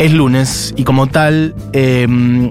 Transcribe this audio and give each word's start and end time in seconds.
Es 0.00 0.14
lunes 0.14 0.72
y 0.78 0.84
como 0.84 1.08
tal 1.08 1.54
eh, 1.74 2.08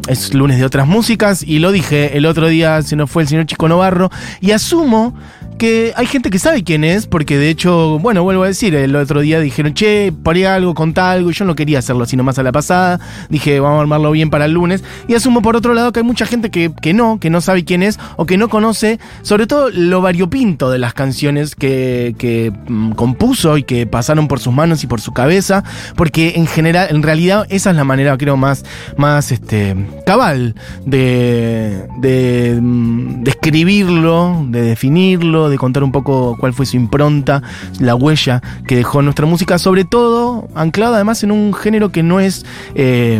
es 0.07 0.35
lunes 0.35 0.59
de 0.59 0.65
otras 0.65 0.85
músicas 0.85 1.41
y 1.41 1.57
lo 1.57 1.71
dije 1.71 2.15
el 2.15 2.27
otro 2.27 2.47
día, 2.47 2.79
se 2.83 2.95
nos 2.95 3.09
fue 3.09 3.23
el 3.23 3.27
señor 3.27 3.47
Chico 3.47 3.67
Novarro 3.67 4.11
y 4.39 4.51
asumo 4.51 5.15
que 5.59 5.93
hay 5.95 6.07
gente 6.07 6.31
que 6.31 6.39
sabe 6.39 6.63
quién 6.63 6.83
es, 6.83 7.05
porque 7.05 7.37
de 7.37 7.49
hecho, 7.49 7.99
bueno, 7.99 8.23
vuelvo 8.23 8.43
a 8.43 8.47
decir, 8.47 8.73
el 8.73 8.95
otro 8.95 9.19
día 9.19 9.39
dijeron, 9.39 9.75
che, 9.75 10.11
ponía 10.11 10.55
algo, 10.55 10.73
contá 10.73 11.11
algo, 11.11 11.29
yo 11.29 11.45
no 11.45 11.53
quería 11.53 11.77
hacerlo 11.77 12.03
así 12.03 12.17
nomás 12.17 12.39
a 12.39 12.43
la 12.43 12.51
pasada, 12.51 12.99
dije, 13.29 13.59
vamos 13.59 13.77
a 13.77 13.81
armarlo 13.81 14.09
bien 14.09 14.31
para 14.31 14.45
el 14.45 14.53
lunes, 14.53 14.83
y 15.07 15.13
asumo 15.13 15.43
por 15.43 15.55
otro 15.55 15.75
lado 15.75 15.91
que 15.91 15.99
hay 15.99 16.05
mucha 16.05 16.25
gente 16.25 16.49
que, 16.49 16.71
que 16.81 16.93
no, 16.93 17.19
que 17.19 17.29
no 17.29 17.41
sabe 17.41 17.65
quién 17.65 17.83
es, 17.83 17.99
o 18.15 18.25
que 18.25 18.37
no 18.37 18.49
conoce, 18.49 18.99
sobre 19.21 19.45
todo 19.45 19.69
lo 19.69 20.01
variopinto 20.01 20.71
de 20.71 20.79
las 20.79 20.93
canciones 20.93 21.55
que, 21.55 22.15
que 22.17 22.51
mm, 22.67 22.91
compuso 22.93 23.57
y 23.57 23.63
que 23.63 23.85
pasaron 23.85 24.27
por 24.27 24.39
sus 24.39 24.53
manos 24.53 24.83
y 24.83 24.87
por 24.87 25.01
su 25.01 25.11
cabeza, 25.11 25.63
porque 25.95 26.33
en 26.37 26.47
general, 26.47 26.87
en 26.89 27.03
realidad, 27.03 27.45
esa 27.49 27.71
es 27.71 27.75
la 27.75 27.83
manera, 27.83 28.17
creo, 28.17 28.37
más, 28.37 28.63
más 28.97 29.31
este, 29.31 29.75
cabal 30.05 30.55
de, 30.85 31.85
de, 31.99 32.57
mm, 32.61 33.23
de 33.23 33.31
escribirlo, 33.31 34.45
de 34.47 34.61
definirlo, 34.61 35.48
de 35.49 35.57
contar 35.57 35.83
un 35.83 35.91
poco 35.91 36.35
cuál 36.39 36.53
fue 36.53 36.65
su 36.65 36.77
impronta, 36.77 37.41
la 37.79 37.95
huella 37.95 38.41
que 38.67 38.75
dejó 38.75 39.01
nuestra 39.01 39.25
música, 39.25 39.57
sobre 39.57 39.85
todo 39.85 40.47
anclada 40.55 40.95
además 40.95 41.23
en 41.23 41.31
un 41.31 41.53
género 41.53 41.91
que 41.91 42.03
no 42.03 42.19
es, 42.19 42.45
eh, 42.75 43.19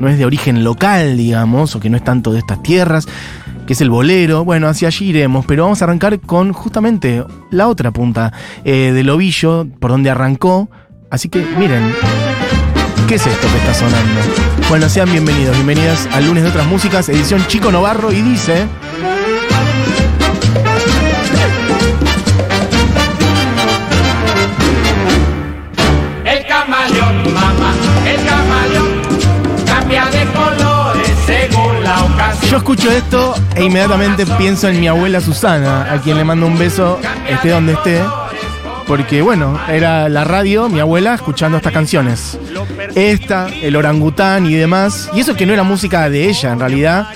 no 0.00 0.08
es 0.08 0.18
de 0.18 0.24
origen 0.24 0.64
local, 0.64 1.16
digamos, 1.16 1.74
o 1.76 1.80
que 1.80 1.90
no 1.90 1.96
es 1.96 2.04
tanto 2.04 2.32
de 2.32 2.38
estas 2.38 2.62
tierras 2.62 3.06
que 3.70 3.74
es 3.74 3.80
el 3.80 3.90
bolero. 3.90 4.44
Bueno, 4.44 4.66
hacia 4.66 4.88
allí 4.88 5.10
iremos, 5.10 5.46
pero 5.46 5.62
vamos 5.62 5.80
a 5.80 5.84
arrancar 5.84 6.18
con 6.18 6.52
justamente 6.52 7.24
la 7.50 7.68
otra 7.68 7.92
punta 7.92 8.32
eh, 8.64 8.90
del 8.92 9.08
ovillo, 9.10 9.64
por 9.78 9.92
donde 9.92 10.10
arrancó. 10.10 10.68
Así 11.08 11.28
que 11.28 11.44
miren, 11.56 11.92
¿qué 13.06 13.14
es 13.14 13.24
esto 13.24 13.46
que 13.46 13.58
está 13.58 13.74
sonando? 13.74 14.20
Bueno, 14.68 14.88
sean 14.88 15.10
bienvenidos, 15.10 15.54
bienvenidas 15.54 16.08
al 16.12 16.26
lunes 16.26 16.42
de 16.42 16.50
otras 16.50 16.66
músicas, 16.66 17.08
edición 17.08 17.44
Chico 17.46 17.70
Novarro, 17.70 18.12
y 18.12 18.22
dice... 18.22 18.66
Yo 32.50 32.56
escucho 32.56 32.90
esto 32.90 33.32
e 33.54 33.62
inmediatamente 33.62 34.26
pienso 34.26 34.66
en 34.66 34.80
mi 34.80 34.88
abuela 34.88 35.20
Susana, 35.20 35.92
a 35.92 36.00
quien 36.00 36.16
le 36.16 36.24
mando 36.24 36.48
un 36.48 36.58
beso, 36.58 36.98
esté 37.28 37.50
donde 37.50 37.74
esté. 37.74 38.00
Porque 38.88 39.22
bueno, 39.22 39.56
era 39.68 40.08
la 40.08 40.24
radio, 40.24 40.68
mi 40.68 40.80
abuela, 40.80 41.14
escuchando 41.14 41.58
estas 41.58 41.72
canciones. 41.72 42.36
Esta, 42.96 43.46
el 43.62 43.76
orangután 43.76 44.46
y 44.46 44.54
demás. 44.54 45.08
Y 45.14 45.20
eso 45.20 45.36
que 45.36 45.46
no 45.46 45.52
era 45.52 45.62
música 45.62 46.10
de 46.10 46.28
ella, 46.28 46.50
en 46.50 46.58
realidad. 46.58 47.06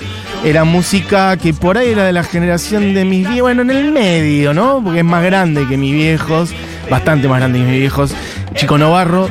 Era 0.45 0.63
música 0.63 1.35
que 1.35 1.53
por 1.53 1.77
ahí 1.77 1.89
era 1.89 2.05
de 2.05 2.13
la 2.13 2.23
generación 2.23 2.93
de 2.93 3.03
mis 3.03 3.27
viejos. 3.27 3.41
Bueno, 3.41 3.63
en 3.63 3.71
el 3.71 3.91
medio, 3.91 4.53
¿no? 4.53 4.81
Porque 4.81 4.99
es 4.99 5.05
más 5.05 5.21
grande 5.21 5.67
que 5.67 5.75
mis 5.75 5.93
viejos. 5.93 6.51
Bastante 6.89 7.27
más 7.27 7.39
grande 7.39 7.59
que 7.59 7.65
mis 7.65 7.79
viejos. 7.79 8.15
Chico 8.53 8.77
Novarro. 8.77 9.27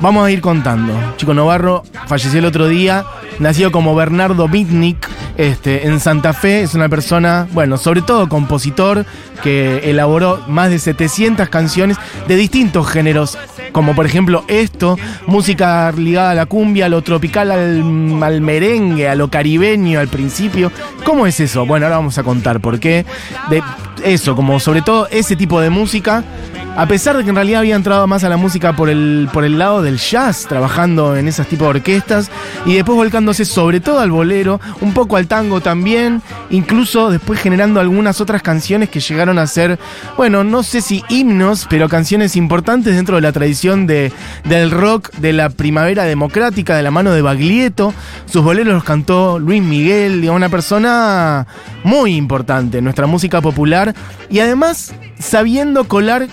Vamos 0.00 0.26
a 0.26 0.30
ir 0.30 0.40
contando. 0.40 0.94
Chico 1.18 1.34
Novarro 1.34 1.84
falleció 2.06 2.38
el 2.38 2.46
otro 2.46 2.66
día. 2.66 3.04
Nacido 3.38 3.70
como 3.70 3.94
Bernardo 3.94 4.48
Mitnick 4.48 5.08
este, 5.36 5.86
en 5.86 6.00
Santa 6.00 6.32
Fe. 6.32 6.62
Es 6.62 6.74
una 6.74 6.88
persona, 6.88 7.46
bueno, 7.52 7.76
sobre 7.76 8.02
todo 8.02 8.28
compositor, 8.28 9.06
que 9.42 9.90
elaboró 9.90 10.42
más 10.48 10.70
de 10.70 10.78
700 10.78 11.48
canciones 11.48 11.96
de 12.26 12.36
distintos 12.36 12.88
géneros. 12.88 13.38
Como 13.72 13.94
por 13.94 14.06
ejemplo 14.06 14.44
esto, 14.48 14.98
música 15.26 15.92
ligada 15.92 16.32
a 16.32 16.34
la 16.34 16.46
cumbia, 16.46 16.86
a 16.86 16.88
lo 16.88 17.02
tropical, 17.02 17.50
al, 17.50 18.40
merengue, 18.40 19.08
a 19.08 19.14
lo 19.14 19.28
caribeño 19.28 20.00
al 20.00 20.08
principio. 20.08 20.72
¿Cómo 21.04 21.26
es 21.26 21.38
eso? 21.40 21.66
Bueno, 21.66 21.86
ahora 21.86 21.98
vamos 21.98 22.18
a 22.18 22.22
contar 22.24 22.60
por 22.60 22.80
qué. 22.80 23.04
Eso, 24.04 24.36
como 24.36 24.60
sobre 24.60 24.82
todo 24.82 25.08
ese 25.10 25.36
tipo 25.36 25.60
de 25.60 25.70
música. 25.70 26.24
A 26.76 26.86
pesar 26.86 27.16
de 27.16 27.24
que 27.24 27.30
en 27.30 27.34
realidad 27.34 27.58
había 27.58 27.74
entrado 27.74 28.06
más 28.06 28.22
a 28.22 28.28
la 28.28 28.36
música 28.36 28.76
por 28.76 28.88
el, 28.88 29.28
por 29.32 29.44
el 29.44 29.58
lado 29.58 29.82
del 29.82 29.98
jazz, 29.98 30.46
trabajando 30.48 31.16
en 31.16 31.26
esas 31.26 31.48
tipos 31.48 31.66
de 31.66 31.80
orquestas, 31.80 32.30
y 32.66 32.74
después 32.74 32.94
volcándose 32.94 33.44
sobre 33.44 33.80
todo 33.80 33.98
al 33.98 34.12
bolero, 34.12 34.60
un 34.80 34.94
poco 34.94 35.16
al 35.16 35.26
tango 35.26 35.60
también, 35.60 36.22
incluso 36.50 37.10
después 37.10 37.40
generando 37.40 37.80
algunas 37.80 38.20
otras 38.20 38.42
canciones 38.42 38.90
que 38.90 39.00
llegaron 39.00 39.40
a 39.40 39.46
ser, 39.48 39.76
bueno, 40.16 40.44
no 40.44 40.62
sé 40.62 40.80
si 40.80 41.02
himnos, 41.08 41.66
pero 41.68 41.88
canciones 41.88 42.36
importantes 42.36 42.94
dentro 42.94 43.16
de 43.16 43.22
la 43.22 43.32
tradición 43.32 43.88
de, 43.88 44.12
del 44.44 44.70
rock 44.70 45.10
de 45.16 45.32
la 45.32 45.50
primavera 45.50 46.04
democrática, 46.04 46.76
de 46.76 46.84
la 46.84 46.92
mano 46.92 47.10
de 47.10 47.22
Baglietto. 47.22 47.92
Sus 48.26 48.44
boleros 48.44 48.74
los 48.74 48.84
cantó 48.84 49.40
Luis 49.40 49.62
Miguel, 49.62 50.28
una 50.30 50.48
persona 50.48 51.46
muy 51.82 52.14
importante 52.14 52.78
en 52.78 52.84
nuestra 52.84 53.08
música 53.08 53.40
popular, 53.40 53.87
y 54.30 54.40
además 54.40 54.94
sabiendo 55.18 55.84
colar 55.88 56.28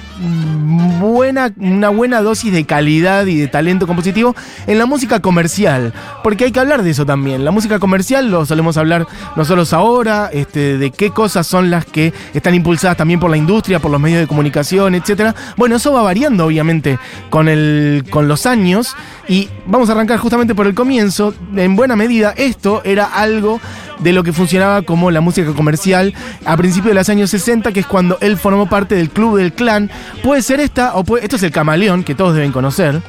buena, 0.99 1.51
una 1.57 1.89
buena 1.89 2.21
dosis 2.21 2.51
de 2.53 2.65
calidad 2.65 3.25
y 3.25 3.37
de 3.37 3.47
talento 3.47 3.87
compositivo 3.87 4.35
en 4.67 4.77
la 4.77 4.85
música 4.85 5.19
comercial. 5.19 5.93
Porque 6.23 6.45
hay 6.45 6.51
que 6.51 6.59
hablar 6.59 6.83
de 6.83 6.91
eso 6.91 7.05
también. 7.05 7.45
La 7.45 7.51
música 7.51 7.79
comercial 7.79 8.29
lo 8.29 8.45
solemos 8.45 8.77
hablar 8.77 9.07
nosotros 9.35 9.73
ahora, 9.73 10.29
este, 10.31 10.77
de 10.77 10.91
qué 10.91 11.11
cosas 11.11 11.47
son 11.47 11.69
las 11.69 11.85
que 11.85 12.13
están 12.33 12.55
impulsadas 12.55 12.97
también 12.97 13.19
por 13.19 13.29
la 13.29 13.37
industria, 13.37 13.79
por 13.79 13.91
los 13.91 13.99
medios 13.99 14.19
de 14.19 14.27
comunicación, 14.27 14.95
etc. 14.95 15.35
Bueno, 15.57 15.75
eso 15.75 15.93
va 15.93 16.01
variando 16.01 16.45
obviamente 16.45 16.99
con, 17.29 17.47
el, 17.47 18.05
con 18.09 18.27
los 18.27 18.45
años. 18.45 18.95
Y 19.27 19.49
vamos 19.65 19.89
a 19.89 19.93
arrancar 19.93 20.19
justamente 20.19 20.53
por 20.53 20.67
el 20.67 20.75
comienzo. 20.75 21.33
En 21.55 21.75
buena 21.75 21.95
medida, 21.95 22.33
esto 22.37 22.81
era 22.83 23.05
algo 23.05 23.59
de 23.99 24.13
lo 24.13 24.23
que 24.23 24.33
funcionaba 24.33 24.81
como 24.81 25.11
la 25.11 25.21
música 25.21 25.53
comercial 25.53 26.13
a 26.45 26.57
principios 26.57 26.89
de 26.89 26.95
los 26.95 27.09
años 27.09 27.29
60, 27.29 27.71
que 27.71 27.79
es 27.81 27.85
cuando 27.85 28.17
él 28.21 28.37
formó 28.37 28.67
parte 28.67 28.95
del 28.95 29.09
club 29.09 29.37
del 29.37 29.53
clan. 29.53 29.89
Puede 30.23 30.41
ser 30.41 30.59
esta, 30.59 30.95
o 30.95 31.03
puede, 31.03 31.23
esto 31.23 31.35
es 31.35 31.43
el 31.43 31.51
camaleón, 31.51 32.03
que 32.03 32.15
todos 32.15 32.35
deben 32.35 32.51
conocer. 32.51 33.01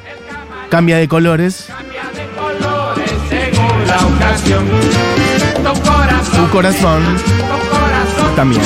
Cambia 0.69 0.97
de 0.97 1.07
colores. 1.07 1.67
Tu 6.35 6.49
corazón 6.49 7.17
tu 7.47 7.69
corazón 7.69 8.35
también. 8.35 8.61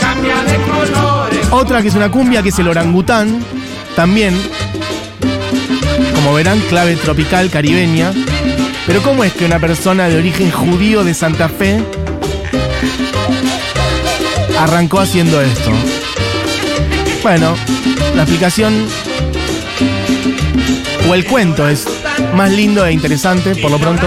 cambia 0.00 0.42
de 0.42 0.56
colores. 0.64 1.48
Otra 1.50 1.82
que 1.82 1.88
es 1.88 1.94
una 1.94 2.10
cumbia, 2.10 2.42
que 2.42 2.50
es 2.50 2.58
el 2.58 2.68
orangután. 2.68 3.44
También. 3.94 4.34
Como 6.14 6.34
verán, 6.34 6.60
clave 6.68 6.96
tropical 6.96 7.50
caribeña. 7.50 8.12
Pero 8.86 9.02
¿cómo 9.02 9.24
es 9.24 9.32
que 9.32 9.44
una 9.44 9.58
persona 9.58 10.08
de 10.08 10.16
origen 10.16 10.50
judío 10.50 11.02
de 11.02 11.12
Santa 11.12 11.48
Fe 11.48 11.82
arrancó 14.58 15.00
haciendo 15.00 15.42
esto? 15.42 15.70
Bueno, 17.22 17.56
la 18.14 18.22
explicación 18.22 18.86
o 21.08 21.14
el 21.14 21.24
cuento 21.24 21.68
es 21.68 21.86
más 22.34 22.52
lindo 22.52 22.86
e 22.86 22.92
interesante, 22.92 23.56
por 23.56 23.72
lo 23.72 23.78
pronto. 23.78 24.06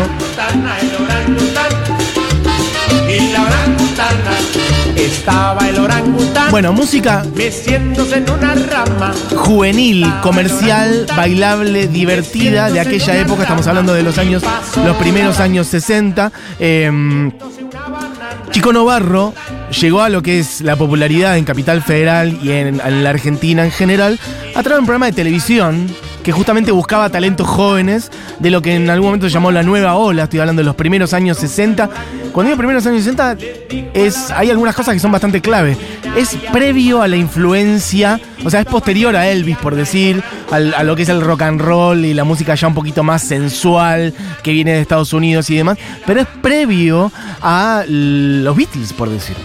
Estaba 5.00 5.70
el 5.70 5.80
orangután 5.80 6.52
Bueno, 6.52 6.74
música 6.74 7.24
meciéndose 7.34 8.18
en 8.18 8.30
una 8.30 8.54
rama. 8.54 9.14
juvenil, 9.34 10.06
comercial, 10.22 11.06
bailable, 11.16 11.88
divertida 11.88 12.70
de 12.70 12.82
aquella 12.82 13.18
época. 13.18 13.44
Estamos 13.44 13.66
hablando 13.68 13.94
de 13.94 14.04
los 14.04 14.18
años, 14.18 14.44
los 14.86 14.98
primeros 14.98 15.40
años 15.40 15.68
60. 15.68 16.32
Eh, 16.60 17.32
Chico 18.52 18.74
Novarro 18.74 19.34
llegó 19.80 20.02
a 20.02 20.10
lo 20.10 20.22
que 20.22 20.40
es 20.40 20.60
la 20.62 20.76
popularidad 20.76 21.38
en 21.38 21.46
Capital 21.46 21.82
Federal 21.82 22.38
y 22.44 22.52
en, 22.52 22.82
en 22.82 23.04
la 23.04 23.10
Argentina 23.12 23.64
en 23.64 23.72
general 23.72 24.20
a 24.50 24.64
través 24.64 24.72
de 24.72 24.80
un 24.80 24.86
programa 24.86 25.06
de 25.06 25.14
televisión 25.14 25.88
que 26.30 26.34
justamente 26.34 26.72
buscaba 26.72 27.10
talentos 27.10 27.48
jóvenes 27.48 28.12
de 28.38 28.52
lo 28.52 28.62
que 28.62 28.76
en 28.76 28.88
algún 28.88 29.08
momento 29.08 29.28
se 29.28 29.34
llamó 29.34 29.50
la 29.50 29.64
nueva 29.64 29.96
ola. 29.96 30.26
Estoy 30.26 30.40
hablando 30.40 30.60
de 30.60 30.66
los 30.68 30.76
primeros 30.76 31.12
años 31.16 31.40
60. 31.40 31.90
Cuando 32.32 32.52
digo 32.52 32.58
primeros 32.60 32.86
años 32.86 33.04
60, 33.04 33.36
es, 33.96 34.30
hay 34.30 34.52
algunas 34.52 34.76
cosas 34.76 34.94
que 34.94 35.00
son 35.00 35.12
bastante 35.12 35.42
clave. 35.42 35.76
Es 36.16 36.36
previo 36.54 37.02
a 37.02 37.08
la 37.08 37.16
influencia, 37.16 38.20
o 38.46 38.50
sea, 38.52 38.60
es 38.60 38.68
posterior 38.68 39.16
a 39.16 39.28
Elvis, 39.28 39.58
por 39.58 39.74
decir, 39.74 40.24
a 40.52 40.84
lo 40.84 40.96
que 40.96 41.02
es 41.02 41.10
el 41.10 41.22
rock 41.22 41.42
and 41.42 41.62
roll 41.62 42.06
y 42.06 42.14
la 42.14 42.26
música 42.26 42.54
ya 42.54 42.68
un 42.68 42.76
poquito 42.76 43.02
más 43.02 43.24
sensual 43.24 44.14
que 44.44 44.52
viene 44.52 44.74
de 44.74 44.82
Estados 44.82 45.14
Unidos 45.14 45.50
y 45.50 45.56
demás, 45.56 45.80
pero 46.06 46.22
es 46.22 46.28
previo 46.44 47.12
a 47.42 47.86
los 47.88 48.56
Beatles, 48.56 48.94
por 48.94 49.10
decir. 49.10 49.36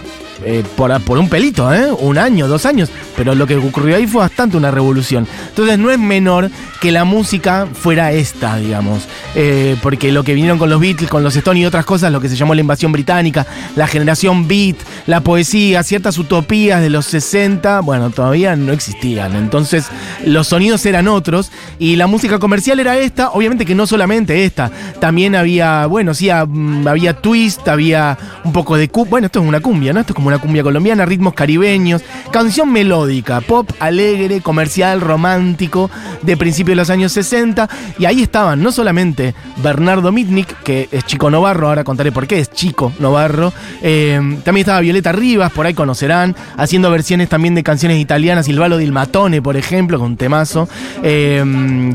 Eh, 0.43 0.63
por, 0.75 0.91
un 1.17 1.29
pelito, 1.29 1.73
¿eh? 1.73 1.91
Un 1.91 2.17
año, 2.17 2.47
dos 2.47 2.65
años. 2.65 2.89
Pero 3.15 3.35
lo 3.35 3.47
que 3.47 3.55
ocurrió 3.55 3.95
ahí 3.95 4.07
fue 4.07 4.21
bastante 4.21 4.57
una 4.57 4.71
revolución. 4.71 5.27
Entonces 5.49 5.79
no 5.79 5.91
es 5.91 5.99
menor 5.99 6.49
que 6.81 6.91
la 6.91 7.05
música 7.05 7.67
fuera 7.71 8.11
esta, 8.11 8.57
digamos. 8.57 9.07
Eh, 9.35 9.77
porque 9.81 10.11
lo 10.11 10.23
que 10.23 10.33
vinieron 10.33 10.57
con 10.57 10.69
los 10.69 10.79
Beatles, 10.79 11.09
con 11.09 11.23
los 11.23 11.35
Stones 11.35 11.63
y 11.63 11.65
otras 11.65 11.85
cosas, 11.85 12.11
lo 12.11 12.19
que 12.19 12.29
se 12.29 12.35
llamó 12.35 12.53
la 12.53 12.61
invasión 12.61 12.91
británica, 12.91 13.45
la 13.75 13.87
generación 13.87 14.47
beat, 14.47 14.77
la 15.07 15.21
poesía, 15.21 15.83
ciertas 15.83 16.17
utopías 16.17 16.81
de 16.81 16.89
los 16.89 17.05
60, 17.05 17.81
bueno, 17.81 18.09
todavía 18.09 18.55
no 18.55 18.73
existían. 18.73 19.35
Entonces 19.35 19.87
los 20.25 20.47
sonidos 20.47 20.85
eran 20.85 21.07
otros 21.07 21.51
y 21.79 21.95
la 21.95 22.07
música 22.07 22.39
comercial 22.39 22.79
era 22.79 22.97
esta, 22.97 23.31
obviamente 23.31 23.65
que 23.65 23.75
no 23.75 23.87
solamente 23.87 24.45
esta, 24.45 24.71
también 24.99 25.35
había, 25.35 25.85
bueno, 25.85 26.13
sí, 26.13 26.29
ah, 26.29 26.45
mm, 26.45 26.87
había 26.87 27.13
twist, 27.13 27.67
había 27.67 28.17
un 28.43 28.51
poco 28.51 28.77
de 28.77 28.89
bueno, 29.09 29.25
esto 29.25 29.41
es 29.41 29.47
una 29.47 29.59
cumbia, 29.59 29.91
¿no? 29.91 29.99
Esto 29.99 30.13
es 30.13 30.15
como 30.15 30.24
una 30.27 30.39
cumbia 30.39 30.63
colombiana, 30.63 31.05
ritmos 31.05 31.33
caribeños, 31.33 32.01
canción 32.31 32.71
melódica, 32.71 33.41
pop 33.41 33.69
alegre, 33.79 34.41
comercial, 34.41 35.01
romántico, 35.01 35.89
de 36.21 36.37
principios 36.37 36.73
de 36.73 36.75
los 36.77 36.89
años 36.89 37.11
60, 37.11 37.69
y 37.99 38.05
ahí 38.05 38.21
estaban 38.21 38.61
no 38.61 38.71
solamente 38.71 39.35
Bernardo 39.63 40.11
Mitnick, 40.11 40.63
que 40.63 40.89
es 40.91 41.05
Chico 41.05 41.29
Novarro, 41.29 41.67
ahora 41.67 41.83
contaré 41.83 42.11
por 42.11 42.27
qué 42.27 42.39
es 42.39 42.51
Chico 42.51 42.91
Novarro, 42.99 43.53
eh, 43.81 44.19
también 44.43 44.63
estaba 44.63 44.79
Violeta 44.79 45.11
Rivas, 45.11 45.51
por 45.51 45.65
ahí 45.65 45.73
conocerán, 45.73 46.35
haciendo 46.57 46.89
versiones 46.91 47.29
también 47.29 47.55
de 47.55 47.63
canciones 47.63 47.99
italianas, 47.99 48.45
Silvalo 48.45 48.77
Dil 48.77 48.91
Matone, 48.91 49.41
por 49.41 49.57
ejemplo, 49.57 49.99
con 49.99 50.11
un 50.11 50.17
temazo, 50.17 50.67
eh, 51.03 51.43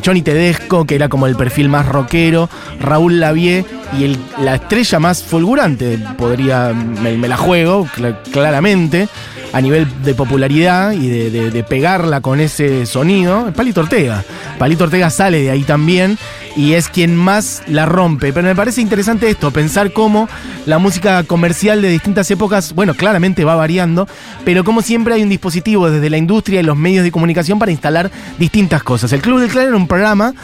Johnny 0.04 0.22
Tedesco, 0.22 0.84
que 0.84 0.94
era 0.94 1.08
como 1.08 1.26
el 1.26 1.36
perfil 1.36 1.68
más 1.68 1.86
rockero, 1.86 2.48
Raúl 2.80 3.20
Lavie 3.20 3.64
y 3.98 4.16
la 4.42 4.56
estrella 4.56 4.98
más 4.98 5.22
fulgurante, 5.22 5.98
podría, 6.16 6.72
me, 6.72 7.16
me 7.16 7.28
la 7.28 7.36
juego 7.36 7.88
claramente, 8.32 9.08
a 9.52 9.60
nivel 9.60 9.86
de 10.02 10.14
popularidad 10.14 10.92
y 10.92 11.08
de, 11.08 11.64
pegarla 11.64 12.20
con 12.20 12.40
ese 12.40 12.86
sonido, 12.86 13.52
Palito 13.54 13.80
Ortega. 13.80 14.24
Palito 14.58 14.84
Ortega 14.84 15.10
sale 15.10 15.42
de 15.42 15.50
ahí 15.50 15.62
también 15.62 16.18
y 16.56 16.72
es 16.74 16.88
quien 16.88 17.16
más 17.16 17.62
la 17.66 17.86
rompe. 17.86 18.32
Pero 18.32 18.46
me 18.46 18.54
parece 18.54 18.80
interesante 18.80 19.28
esto, 19.28 19.50
pensar 19.50 19.92
cómo 19.92 20.28
la 20.66 20.78
música 20.78 21.22
comercial 21.24 21.82
de 21.82 21.88
distintas 21.88 22.30
épocas, 22.30 22.74
bueno, 22.74 22.94
claramente 22.94 23.44
va 23.44 23.54
variando, 23.56 24.08
pero 24.44 24.64
como 24.64 24.82
siempre 24.82 25.14
hay 25.14 25.22
un 25.22 25.28
dispositivo 25.28 25.90
desde 25.90 26.10
la 26.10 26.16
industria 26.16 26.60
y 26.60 26.64
los 26.64 26.76
medios 26.76 27.04
de 27.04 27.12
comunicación 27.12 27.58
para 27.58 27.72
instalar 27.72 28.10
distintas 28.38 28.82
cosas. 28.82 29.12
El 29.12 29.22
Club 29.22 29.40
del 29.40 29.50
Clan 29.50 29.68
era 29.68 29.76
un 29.76 29.88
programa 29.88 30.34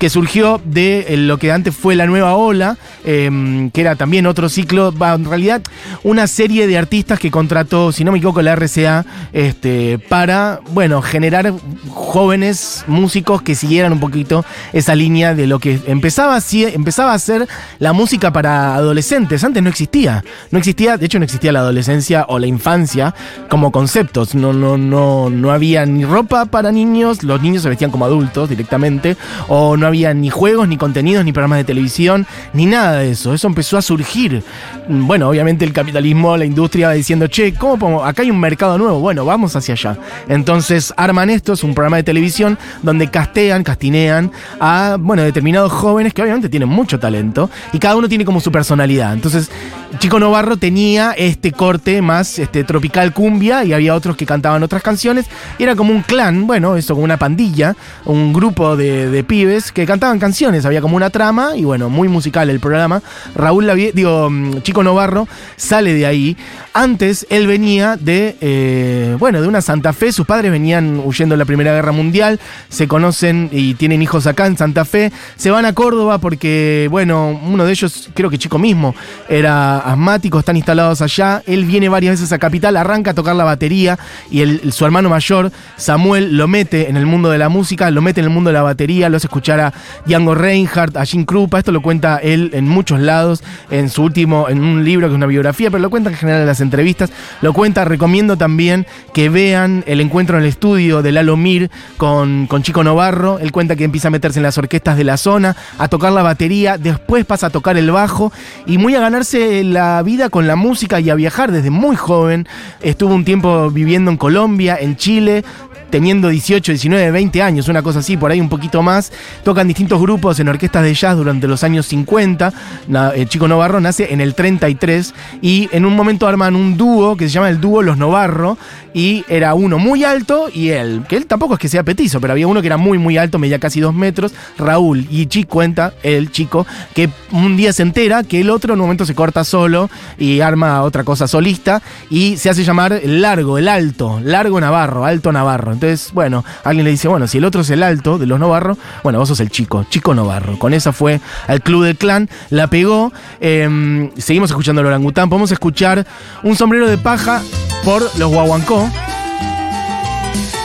que 0.00 0.08
surgió 0.08 0.62
de 0.64 1.04
eh, 1.08 1.16
lo 1.18 1.36
que 1.36 1.52
antes 1.52 1.76
fue 1.76 1.94
la 1.94 2.06
nueva 2.06 2.34
ola, 2.34 2.78
eh, 3.04 3.68
que 3.74 3.82
era 3.82 3.96
también 3.96 4.26
otro 4.26 4.48
ciclo, 4.48 4.94
en 4.98 5.24
realidad 5.26 5.60
una 6.02 6.26
serie 6.26 6.66
de 6.66 6.78
artistas 6.78 7.20
que 7.20 7.30
contrató, 7.30 7.92
si 7.92 8.02
no 8.02 8.10
me 8.10 8.16
equivoco, 8.16 8.40
la 8.40 8.56
RCA, 8.56 9.04
este, 9.34 9.98
para, 9.98 10.60
bueno, 10.70 11.02
generar 11.02 11.52
jóvenes 11.90 12.84
músicos 12.86 13.42
que 13.42 13.54
siguieran 13.54 13.92
un 13.92 14.00
poquito 14.00 14.42
esa 14.72 14.94
línea 14.94 15.34
de 15.34 15.46
lo 15.46 15.58
que 15.58 15.78
empezaba, 15.86 16.38
empezaba 16.50 17.12
a 17.12 17.18
ser 17.18 17.46
la 17.78 17.92
música 17.92 18.32
para 18.32 18.76
adolescentes. 18.76 19.44
Antes 19.44 19.62
no 19.62 19.68
existía, 19.68 20.24
no 20.50 20.58
existía, 20.58 20.96
de 20.96 21.04
hecho 21.04 21.18
no 21.18 21.26
existía 21.26 21.52
la 21.52 21.58
adolescencia 21.58 22.24
o 22.26 22.38
la 22.38 22.46
infancia 22.46 23.14
como 23.50 23.70
conceptos, 23.70 24.34
no, 24.34 24.54
no, 24.54 24.78
no, 24.78 25.28
no 25.28 25.50
había 25.50 25.84
ni 25.84 26.06
ropa 26.06 26.46
para 26.46 26.72
niños, 26.72 27.22
los 27.22 27.42
niños 27.42 27.64
se 27.64 27.68
vestían 27.68 27.90
como 27.90 28.06
adultos 28.06 28.48
directamente, 28.48 29.18
o 29.48 29.76
no 29.76 29.89
había 29.90 30.12
ni 30.14 30.30
juegos, 30.30 30.66
ni 30.66 30.76
contenidos, 30.76 31.24
ni 31.24 31.32
programas 31.32 31.58
de 31.58 31.64
televisión, 31.64 32.26
ni 32.52 32.66
nada 32.66 32.98
de 32.98 33.10
eso. 33.12 33.34
Eso 33.34 33.46
empezó 33.46 33.76
a 33.78 33.82
surgir. 33.82 34.42
Mm, 34.88 35.06
Bueno, 35.06 35.28
obviamente 35.28 35.64
el 35.64 35.72
capitalismo, 35.72 36.36
la 36.36 36.44
industria 36.44 36.90
diciendo, 36.90 37.26
che, 37.26 37.52
¿cómo 37.54 37.78
podemos- 37.78 38.06
Acá 38.08 38.22
hay 38.22 38.30
un 38.30 38.40
mercado 38.40 38.78
nuevo, 38.78 39.00
bueno, 39.00 39.24
vamos 39.24 39.54
hacia 39.56 39.74
allá. 39.74 39.96
Entonces 40.28 40.94
arman 40.96 41.28
esto, 41.30 41.52
es 41.52 41.62
un 41.64 41.74
programa 41.74 41.96
de 41.98 42.02
televisión 42.04 42.56
donde 42.82 43.10
castean, 43.10 43.62
castinean 43.64 44.30
a, 44.60 44.96
bueno, 44.98 45.22
determinados 45.22 45.72
jóvenes 45.72 46.14
que 46.14 46.22
obviamente 46.22 46.48
tienen 46.48 46.68
mucho 46.68 46.98
talento 46.98 47.50
y 47.72 47.78
cada 47.78 47.96
uno 47.96 48.08
tiene 48.08 48.24
como 48.24 48.40
su 48.40 48.50
personalidad. 48.52 49.12
Entonces, 49.12 49.50
Chico 49.98 50.20
Novarro 50.20 50.56
tenía 50.56 51.12
este 51.12 51.50
corte 51.52 52.00
más 52.00 52.38
este, 52.38 52.62
tropical 52.64 53.12
cumbia 53.12 53.64
y 53.64 53.72
había 53.72 53.94
otros 53.94 54.16
que 54.16 54.24
cantaban 54.24 54.62
otras 54.62 54.82
canciones. 54.82 55.26
Era 55.58 55.74
como 55.74 55.92
un 55.92 56.02
clan, 56.02 56.46
bueno, 56.46 56.76
eso 56.76 56.94
como 56.94 57.04
una 57.04 57.16
pandilla, 57.16 57.74
un 58.04 58.32
grupo 58.32 58.76
de, 58.76 59.10
de 59.10 59.24
pibes 59.24 59.72
que 59.72 59.79
cantaban 59.86 60.18
canciones. 60.18 60.64
Había 60.66 60.80
como 60.80 60.96
una 60.96 61.10
trama 61.10 61.56
y 61.56 61.64
bueno, 61.64 61.88
muy 61.88 62.08
musical 62.08 62.50
el 62.50 62.60
programa. 62.60 63.02
Raúl 63.34 63.66
Lavie, 63.66 63.92
digo, 63.92 64.28
mm, 64.30 64.62
Chico 64.62 64.82
Novarro 64.82 65.28
sale 65.56 65.94
de 65.94 66.06
ahí. 66.06 66.36
Antes 66.72 67.26
él 67.30 67.46
venía 67.46 67.96
de, 67.96 68.36
eh, 68.40 69.16
bueno, 69.18 69.40
de 69.42 69.48
una 69.48 69.60
Santa 69.60 69.92
Fe. 69.92 70.12
Sus 70.12 70.26
padres 70.26 70.50
venían 70.50 71.00
huyendo 71.04 71.34
de 71.34 71.38
la 71.38 71.44
Primera 71.44 71.72
Guerra 71.72 71.92
Mundial. 71.92 72.38
Se 72.68 72.86
conocen 72.86 73.48
y 73.52 73.74
tienen 73.74 74.02
hijos 74.02 74.26
acá 74.26 74.46
en 74.46 74.56
Santa 74.56 74.84
Fe. 74.84 75.12
Se 75.36 75.50
van 75.50 75.64
a 75.64 75.72
Córdoba 75.72 76.18
porque, 76.18 76.86
bueno, 76.90 77.38
uno 77.44 77.64
de 77.64 77.72
ellos, 77.72 78.10
creo 78.14 78.30
que 78.30 78.38
Chico 78.38 78.58
mismo, 78.58 78.94
era 79.28 79.78
asmático, 79.78 80.38
están 80.38 80.56
instalados 80.56 81.02
allá. 81.02 81.42
Él 81.46 81.64
viene 81.64 81.88
varias 81.88 82.20
veces 82.20 82.32
a 82.32 82.38
Capital, 82.38 82.76
arranca 82.76 83.10
a 83.10 83.14
tocar 83.14 83.34
la 83.36 83.44
batería 83.44 83.98
y 84.30 84.40
el- 84.42 84.72
su 84.72 84.84
hermano 84.84 85.08
mayor, 85.08 85.50
Samuel, 85.76 86.36
lo 86.36 86.46
mete 86.48 86.88
en 86.88 86.96
el 86.96 87.06
mundo 87.06 87.30
de 87.30 87.38
la 87.38 87.48
música, 87.48 87.90
lo 87.90 88.02
mete 88.02 88.20
en 88.20 88.26
el 88.26 88.30
mundo 88.30 88.50
de 88.50 88.54
la 88.54 88.62
batería, 88.62 89.08
lo 89.08 89.16
hace 89.16 89.26
escuchar 89.26 89.69
a 89.72 90.34
Reinhardt, 90.34 90.96
a 90.96 91.04
Jim 91.04 91.24
Krupa. 91.24 91.58
Esto 91.58 91.72
lo 91.72 91.82
cuenta 91.82 92.18
él 92.18 92.50
en 92.54 92.68
muchos 92.68 93.00
lados, 93.00 93.42
en 93.70 93.90
su 93.90 94.02
último, 94.02 94.48
en 94.48 94.62
un 94.62 94.84
libro 94.84 95.06
que 95.06 95.12
es 95.12 95.16
una 95.16 95.26
biografía, 95.26 95.70
pero 95.70 95.80
lo 95.80 95.90
cuenta 95.90 96.10
en 96.10 96.16
general 96.16 96.40
en 96.42 96.46
las 96.46 96.60
entrevistas. 96.60 97.10
Lo 97.40 97.52
cuenta, 97.52 97.84
recomiendo 97.84 98.36
también 98.36 98.86
que 99.12 99.28
vean 99.28 99.84
el 99.86 100.00
encuentro 100.00 100.36
en 100.36 100.42
el 100.42 100.48
estudio 100.48 101.02
de 101.02 101.12
Lalo 101.12 101.36
Mir 101.36 101.70
con, 101.96 102.46
con 102.46 102.62
Chico 102.62 102.84
Novarro. 102.84 103.38
Él 103.38 103.52
cuenta 103.52 103.76
que 103.76 103.84
empieza 103.84 104.08
a 104.08 104.10
meterse 104.10 104.38
en 104.38 104.44
las 104.44 104.58
orquestas 104.58 104.96
de 104.96 105.04
la 105.04 105.16
zona, 105.16 105.56
a 105.78 105.88
tocar 105.88 106.12
la 106.12 106.22
batería, 106.22 106.78
después 106.78 107.24
pasa 107.24 107.48
a 107.48 107.50
tocar 107.50 107.76
el 107.76 107.90
bajo 107.90 108.32
y 108.66 108.78
muy 108.78 108.94
a 108.94 109.00
ganarse 109.00 109.64
la 109.64 110.02
vida 110.02 110.28
con 110.28 110.46
la 110.46 110.56
música 110.56 111.00
y 111.00 111.10
a 111.10 111.14
viajar 111.14 111.52
desde 111.52 111.70
muy 111.70 111.96
joven. 111.96 112.46
Estuvo 112.80 113.14
un 113.14 113.24
tiempo 113.24 113.70
viviendo 113.70 114.10
en 114.10 114.16
Colombia, 114.16 114.76
en 114.80 114.96
Chile, 114.96 115.44
teniendo 115.90 116.28
18, 116.28 116.72
19, 116.72 117.10
20 117.10 117.42
años, 117.42 117.68
una 117.68 117.82
cosa 117.82 117.98
así, 118.00 118.16
por 118.16 118.30
ahí 118.30 118.40
un 118.40 118.48
poquito 118.48 118.82
más. 118.82 119.12
Tocan 119.44 119.66
distintos 119.68 120.00
grupos 120.00 120.38
en 120.40 120.48
orquestas 120.48 120.82
de 120.84 120.94
jazz 120.94 121.16
durante 121.16 121.46
los 121.46 121.62
años 121.64 121.86
50. 121.86 122.52
Na- 122.88 123.10
el 123.10 123.28
Chico 123.28 123.48
Novarro 123.48 123.80
nace 123.80 124.12
en 124.12 124.20
el 124.20 124.34
33 124.34 125.14
y 125.42 125.68
en 125.72 125.84
un 125.84 125.94
momento 125.94 126.26
arman 126.26 126.56
un 126.56 126.76
dúo 126.76 127.16
que 127.16 127.26
se 127.26 127.30
llama 127.34 127.48
el 127.50 127.60
dúo 127.60 127.82
Los 127.82 127.98
Novarro 127.98 128.56
y 128.94 129.24
era 129.28 129.54
uno 129.54 129.78
muy 129.78 130.02
alto 130.04 130.48
y 130.52 130.70
él, 130.70 131.02
que 131.08 131.16
él 131.16 131.26
tampoco 131.26 131.54
es 131.54 131.60
que 131.60 131.68
sea 131.68 131.82
petizo, 131.84 132.20
pero 132.20 132.32
había 132.32 132.46
uno 132.46 132.60
que 132.60 132.66
era 132.66 132.76
muy, 132.76 132.98
muy 132.98 133.16
alto, 133.18 133.38
medía 133.38 133.58
casi 133.58 133.80
dos 133.80 133.94
metros, 133.94 134.32
Raúl. 134.58 135.06
Y 135.10 135.26
Chico 135.26 135.50
cuenta, 135.50 135.92
el 136.02 136.30
chico, 136.30 136.66
que 136.94 137.10
un 137.32 137.56
día 137.56 137.72
se 137.72 137.82
entera 137.82 138.22
que 138.22 138.40
el 138.40 138.50
otro 138.50 138.74
en 138.74 138.80
un 138.80 138.86
momento 138.86 139.04
se 139.04 139.14
corta 139.14 139.42
solo 139.44 139.90
y 140.18 140.40
arma 140.40 140.82
otra 140.82 141.02
cosa 141.04 141.26
solista 141.26 141.82
y 142.08 142.36
se 142.36 142.50
hace 142.50 142.62
llamar 142.64 142.92
el 142.92 143.20
largo, 143.20 143.58
el 143.58 143.66
alto, 143.68 144.20
largo 144.22 144.60
Navarro, 144.60 145.04
alto 145.04 145.32
Navarro. 145.32 145.72
Entonces, 145.80 146.12
bueno, 146.12 146.44
alguien 146.62 146.84
le 146.84 146.90
dice, 146.90 147.08
bueno, 147.08 147.26
si 147.26 147.38
el 147.38 147.44
otro 147.46 147.62
es 147.62 147.70
el 147.70 147.82
alto 147.82 148.18
de 148.18 148.26
los 148.26 148.38
Novarro, 148.38 148.76
bueno, 149.02 149.18
vos 149.18 149.28
sos 149.28 149.40
el 149.40 149.48
chico, 149.48 149.86
chico 149.88 150.12
Novarro. 150.14 150.58
Con 150.58 150.74
esa 150.74 150.92
fue 150.92 151.20
al 151.46 151.62
club 151.62 151.84
del 151.84 151.96
clan, 151.96 152.28
la 152.50 152.66
pegó. 152.66 153.14
eh, 153.40 154.10
seguimos 154.18 154.50
escuchando 154.50 154.82
el 154.82 154.86
orangután, 154.88 155.30
podemos 155.30 155.50
escuchar 155.52 156.06
un 156.42 156.54
sombrero 156.54 156.86
de 156.86 156.98
paja 156.98 157.40
por 157.82 158.02
los 158.18 158.30
guaguancó. 158.30 158.90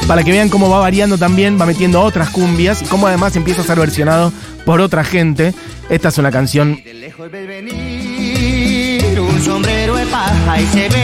Para 0.05 0.23
que 0.23 0.31
vean 0.31 0.49
cómo 0.49 0.69
va 0.69 0.79
variando 0.79 1.17
también, 1.17 1.59
va 1.59 1.65
metiendo 1.65 2.01
otras 2.01 2.29
cumbias 2.29 2.81
y 2.81 2.85
cómo 2.85 3.07
además 3.07 3.37
empieza 3.37 3.61
a 3.61 3.65
ser 3.65 3.79
versionado 3.79 4.33
por 4.65 4.81
otra 4.81 5.05
gente. 5.05 5.53
Esta 5.89 6.09
es 6.09 6.17
una 6.17 6.29
canción. 6.29 6.77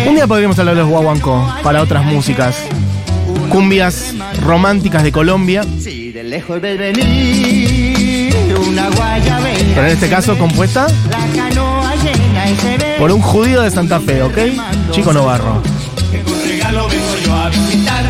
Un 0.07 0.15
día 0.15 0.27
podríamos 0.27 0.59
hablar 0.59 0.75
de 0.75 0.81
los 0.81 0.89
guaguancó 0.89 1.47
para 1.63 1.81
otras 1.81 2.03
músicas. 2.05 2.57
Cumbias 3.51 4.15
románticas 4.41 5.03
de 5.03 5.11
Colombia, 5.11 5.63
de 5.63 6.23
lejos 6.23 6.61
venir 6.61 8.33
una 8.55 8.89
guayabera 8.89 9.59
pero 9.75 9.87
en 9.87 9.93
este 9.93 10.07
caso 10.07 10.37
compuesta 10.37 10.87
La 11.09 11.27
canoa 11.35 11.93
llena 11.95 12.49
y 12.49 12.55
se 12.55 12.77
ve 12.77 12.95
por 12.97 13.11
un 13.11 13.21
judío 13.21 13.61
de 13.61 13.69
Santa 13.69 13.99
Fe, 13.99 14.23
¿ok? 14.23 14.37
Chico 14.91 15.11
Novarro. 15.11 15.61
Que 16.11 16.21
con 16.21 16.41
regalo 16.41 16.87
vengo 16.87 17.17
yo 17.25 17.35
a 17.35 17.49
visitar. 17.49 18.05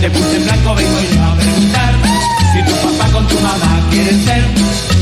De 0.00 0.10
puse 0.10 0.36
en 0.36 0.44
blanco 0.44 0.74
vengo 0.76 1.00
yo 1.00 1.24
a 1.24 1.34
preguntar. 1.36 1.94
Si 2.52 2.62
tu 2.62 2.76
papá 2.86 3.12
con 3.12 3.26
tu 3.26 3.34
mamá 3.40 3.80
quieren 3.90 4.24
ser 4.24 4.44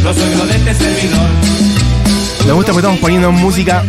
los 0.02 0.16
suegros 0.16 0.48
de 0.48 0.56
este 0.56 0.74
servidor. 0.74 1.28
Me 2.46 2.52
gusta 2.52 2.72
porque 2.72 2.86
estamos 2.86 3.00
poniendo 3.00 3.32
música 3.32 3.84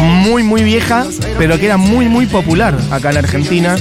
muy, 0.00 0.42
muy 0.42 0.62
vieja, 0.62 1.06
pero 1.38 1.58
que 1.58 1.66
era 1.66 1.76
muy, 1.76 2.08
muy 2.08 2.26
popular 2.26 2.74
acá 2.90 3.10
en 3.10 3.18
Argentina. 3.18 3.76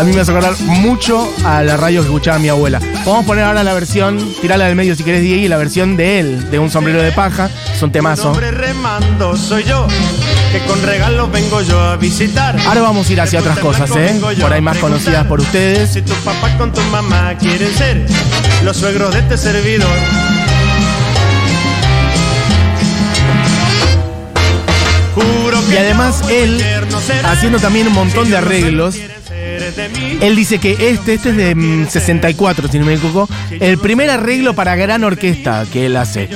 A 0.00 0.02
mí 0.02 0.14
me 0.14 0.22
hace 0.22 0.30
acordar 0.30 0.58
mucho 0.62 1.30
a 1.44 1.62
la 1.62 1.76
radio 1.76 2.00
que 2.00 2.06
escuchaba 2.06 2.38
mi 2.38 2.48
abuela. 2.48 2.80
Vamos 3.04 3.22
a 3.22 3.26
poner 3.26 3.44
ahora 3.44 3.62
la 3.62 3.74
versión, 3.74 4.18
tirala 4.40 4.64
del 4.64 4.74
medio 4.74 4.96
si 4.96 5.04
querés, 5.04 5.20
Diego, 5.20 5.46
la 5.46 5.58
versión 5.58 5.98
de 5.98 6.20
él, 6.20 6.50
de 6.50 6.58
un 6.58 6.70
sombrero 6.70 7.02
de 7.02 7.12
paja. 7.12 7.50
Es 7.70 7.82
un 7.82 7.92
temazo. 7.92 8.30
hombre 8.30 8.50
remando 8.50 9.36
soy 9.36 9.62
yo, 9.64 9.86
que 10.52 10.60
con 10.60 10.82
regalos 10.84 11.30
vengo 11.30 11.60
yo 11.60 11.78
a 11.78 11.98
visitar. 11.98 12.56
Ahora 12.66 12.80
vamos 12.80 13.10
a 13.10 13.12
ir 13.12 13.20
hacia 13.20 13.40
otras 13.40 13.58
cosas, 13.58 13.90
¿eh? 13.94 14.18
Por 14.40 14.50
ahí 14.50 14.62
más 14.62 14.78
conocidas 14.78 15.26
por 15.26 15.38
ustedes. 15.38 15.92
Si 15.92 16.00
tu 16.00 16.14
papá 16.24 16.48
con 16.56 16.72
tu 16.72 16.80
mamá 16.84 17.34
quieren 17.38 17.70
ser 17.74 18.06
los 18.64 18.78
suegros 18.78 19.12
de 19.12 19.20
este 19.20 19.36
servidor. 19.36 19.90
Y 25.70 25.76
además 25.76 26.22
él, 26.30 26.64
haciendo 27.22 27.58
también 27.58 27.86
un 27.86 27.92
montón 27.92 28.30
de 28.30 28.36
arreglos. 28.38 28.96
Él 30.20 30.36
dice 30.36 30.58
que 30.58 30.72
este, 30.72 31.14
este 31.14 31.30
es 31.30 31.36
de 31.36 31.54
mm, 31.54 31.88
64, 31.88 32.68
si 32.68 32.78
no 32.78 32.86
me 32.86 32.94
equivoco, 32.94 33.28
el 33.50 33.78
primer 33.78 34.10
arreglo 34.10 34.54
para 34.54 34.76
gran 34.76 35.04
orquesta 35.04 35.64
que 35.72 35.86
él 35.86 35.96
hace. 35.96 36.28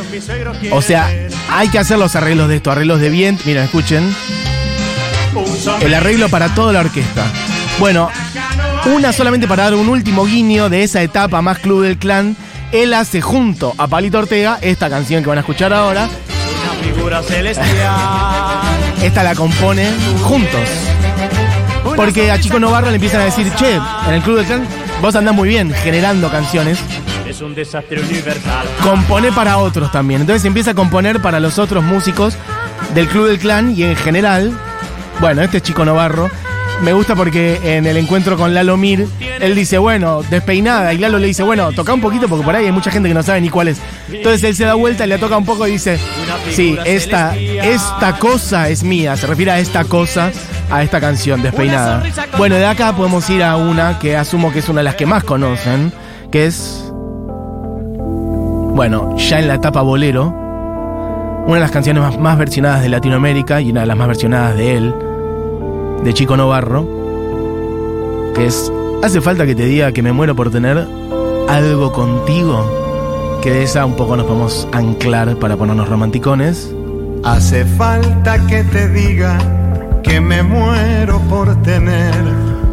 O 0.70 0.82
sea, 0.82 1.10
hay 1.50 1.68
que 1.68 1.78
hacer 1.78 1.98
los 1.98 2.16
arreglos 2.16 2.48
de 2.48 2.56
esto, 2.56 2.70
arreglos 2.70 3.00
de 3.00 3.10
bien. 3.10 3.38
Miren, 3.44 3.64
escuchen. 3.64 4.14
El 5.80 5.94
arreglo 5.94 6.28
para 6.28 6.54
toda 6.54 6.72
la 6.72 6.80
orquesta. 6.80 7.26
Bueno, 7.78 8.08
una 8.86 9.12
solamente 9.12 9.48
para 9.48 9.64
dar 9.64 9.74
un 9.74 9.88
último 9.88 10.24
guiño 10.24 10.68
de 10.68 10.82
esa 10.82 11.02
etapa 11.02 11.42
más 11.42 11.58
Club 11.58 11.82
del 11.82 11.98
Clan. 11.98 12.36
Él 12.72 12.94
hace 12.94 13.20
junto 13.20 13.74
a 13.78 13.86
Palito 13.86 14.18
Ortega 14.18 14.58
esta 14.60 14.90
canción 14.90 15.22
que 15.22 15.28
van 15.28 15.38
a 15.38 15.40
escuchar 15.40 15.72
ahora. 15.72 16.08
Una 16.08 16.94
figura 16.94 17.22
celestial. 17.22 17.66
Esta 19.02 19.22
la 19.22 19.34
compone 19.34 19.90
juntos. 20.22 20.93
Porque 21.96 22.30
a 22.30 22.40
Chico 22.40 22.58
Novarro 22.58 22.88
le 22.88 22.96
empiezan 22.96 23.20
a 23.20 23.24
decir, 23.24 23.50
che, 23.54 23.74
en 23.74 24.14
el 24.14 24.22
Club 24.22 24.36
del 24.36 24.46
Clan 24.46 24.66
vos 25.00 25.14
andás 25.14 25.34
muy 25.34 25.48
bien 25.48 25.72
generando 25.72 26.30
canciones. 26.30 26.78
Es 27.28 27.40
un 27.40 27.54
desastre 27.54 28.00
universal. 28.00 28.66
Compone 28.82 29.32
para 29.32 29.58
otros 29.58 29.90
también. 29.92 30.22
Entonces 30.22 30.44
empieza 30.44 30.72
a 30.72 30.74
componer 30.74 31.20
para 31.20 31.40
los 31.40 31.58
otros 31.58 31.82
músicos 31.84 32.36
del 32.94 33.08
Club 33.08 33.28
del 33.28 33.38
Clan 33.38 33.74
y 33.76 33.84
en 33.84 33.96
general. 33.96 34.52
Bueno, 35.20 35.42
este 35.42 35.58
es 35.58 35.62
Chico 35.62 35.84
Novarro. 35.84 36.30
Me 36.82 36.92
gusta 36.92 37.14
porque 37.14 37.60
en 37.76 37.86
el 37.86 37.96
encuentro 37.96 38.36
con 38.36 38.52
Lalo 38.52 38.76
Mir, 38.76 39.06
él 39.40 39.54
dice, 39.54 39.78
bueno, 39.78 40.22
despeinada. 40.28 40.92
Y 40.92 40.98
Lalo 40.98 41.18
le 41.18 41.28
dice, 41.28 41.42
bueno, 41.42 41.72
toca 41.72 41.94
un 41.94 42.00
poquito 42.00 42.28
porque 42.28 42.44
por 42.44 42.54
ahí 42.54 42.66
hay 42.66 42.72
mucha 42.72 42.90
gente 42.90 43.08
que 43.08 43.14
no 43.14 43.22
sabe 43.22 43.40
ni 43.40 43.48
cuál 43.48 43.68
es. 43.68 43.78
Entonces 44.10 44.42
él 44.42 44.56
se 44.56 44.64
da 44.64 44.74
vuelta, 44.74 45.06
le 45.06 45.16
toca 45.18 45.36
un 45.36 45.44
poco 45.44 45.66
y 45.66 45.72
dice, 45.72 45.98
sí, 46.50 46.76
esta, 46.84 47.36
esta 47.36 48.18
cosa 48.18 48.68
es 48.68 48.82
mía. 48.82 49.16
Se 49.16 49.26
refiere 49.26 49.52
a 49.52 49.60
esta 49.60 49.84
cosa, 49.84 50.30
a 50.70 50.82
esta 50.82 51.00
canción, 51.00 51.42
despeinada. 51.42 52.02
Bueno, 52.36 52.56
de 52.56 52.66
acá 52.66 52.92
podemos 52.94 53.28
ir 53.30 53.42
a 53.42 53.56
una 53.56 53.98
que 53.98 54.16
asumo 54.16 54.52
que 54.52 54.60
es 54.60 54.68
una 54.68 54.80
de 54.80 54.84
las 54.84 54.94
que 54.96 55.06
más 55.06 55.24
conocen, 55.24 55.92
que 56.30 56.46
es 56.46 56.92
bueno, 58.74 59.16
ya 59.16 59.38
en 59.38 59.48
la 59.48 59.54
etapa 59.54 59.82
bolero, 59.82 60.26
una 61.46 61.54
de 61.54 61.60
las 61.60 61.70
canciones 61.70 62.02
más, 62.02 62.18
más 62.18 62.36
versionadas 62.38 62.82
de 62.82 62.88
Latinoamérica 62.88 63.60
y 63.60 63.70
una 63.70 63.82
de 63.82 63.86
las 63.86 63.96
más 63.96 64.08
versionadas 64.08 64.56
de 64.56 64.76
él, 64.76 64.94
de 66.02 66.12
Chico 66.12 66.36
Novarro, 66.36 66.88
que 68.34 68.46
es 68.46 68.72
Hace 69.04 69.20
falta 69.20 69.44
que 69.44 69.54
te 69.54 69.66
diga 69.66 69.92
que 69.92 70.00
me 70.00 70.12
muero 70.12 70.34
por 70.34 70.50
tener 70.50 70.88
algo 71.46 71.92
contigo, 71.92 73.38
que 73.42 73.50
de 73.50 73.64
esa 73.64 73.84
un 73.84 73.96
poco 73.96 74.16
nos 74.16 74.24
podemos 74.24 74.66
anclar 74.72 75.36
para 75.36 75.58
ponernos 75.58 75.90
romanticones. 75.90 76.74
Hace 77.22 77.66
falta 77.66 78.38
que 78.46 78.64
te 78.64 78.88
diga 78.88 79.38
que 80.04 80.20
me 80.20 80.42
muero 80.42 81.20
por 81.28 81.60
tener 81.62 82.14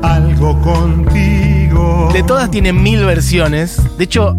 algo 0.03 0.59
contigo. 0.61 2.09
De 2.13 2.23
todas 2.23 2.51
tiene 2.51 2.73
mil 2.73 3.05
versiones, 3.05 3.81
de 3.97 4.03
hecho 4.03 4.35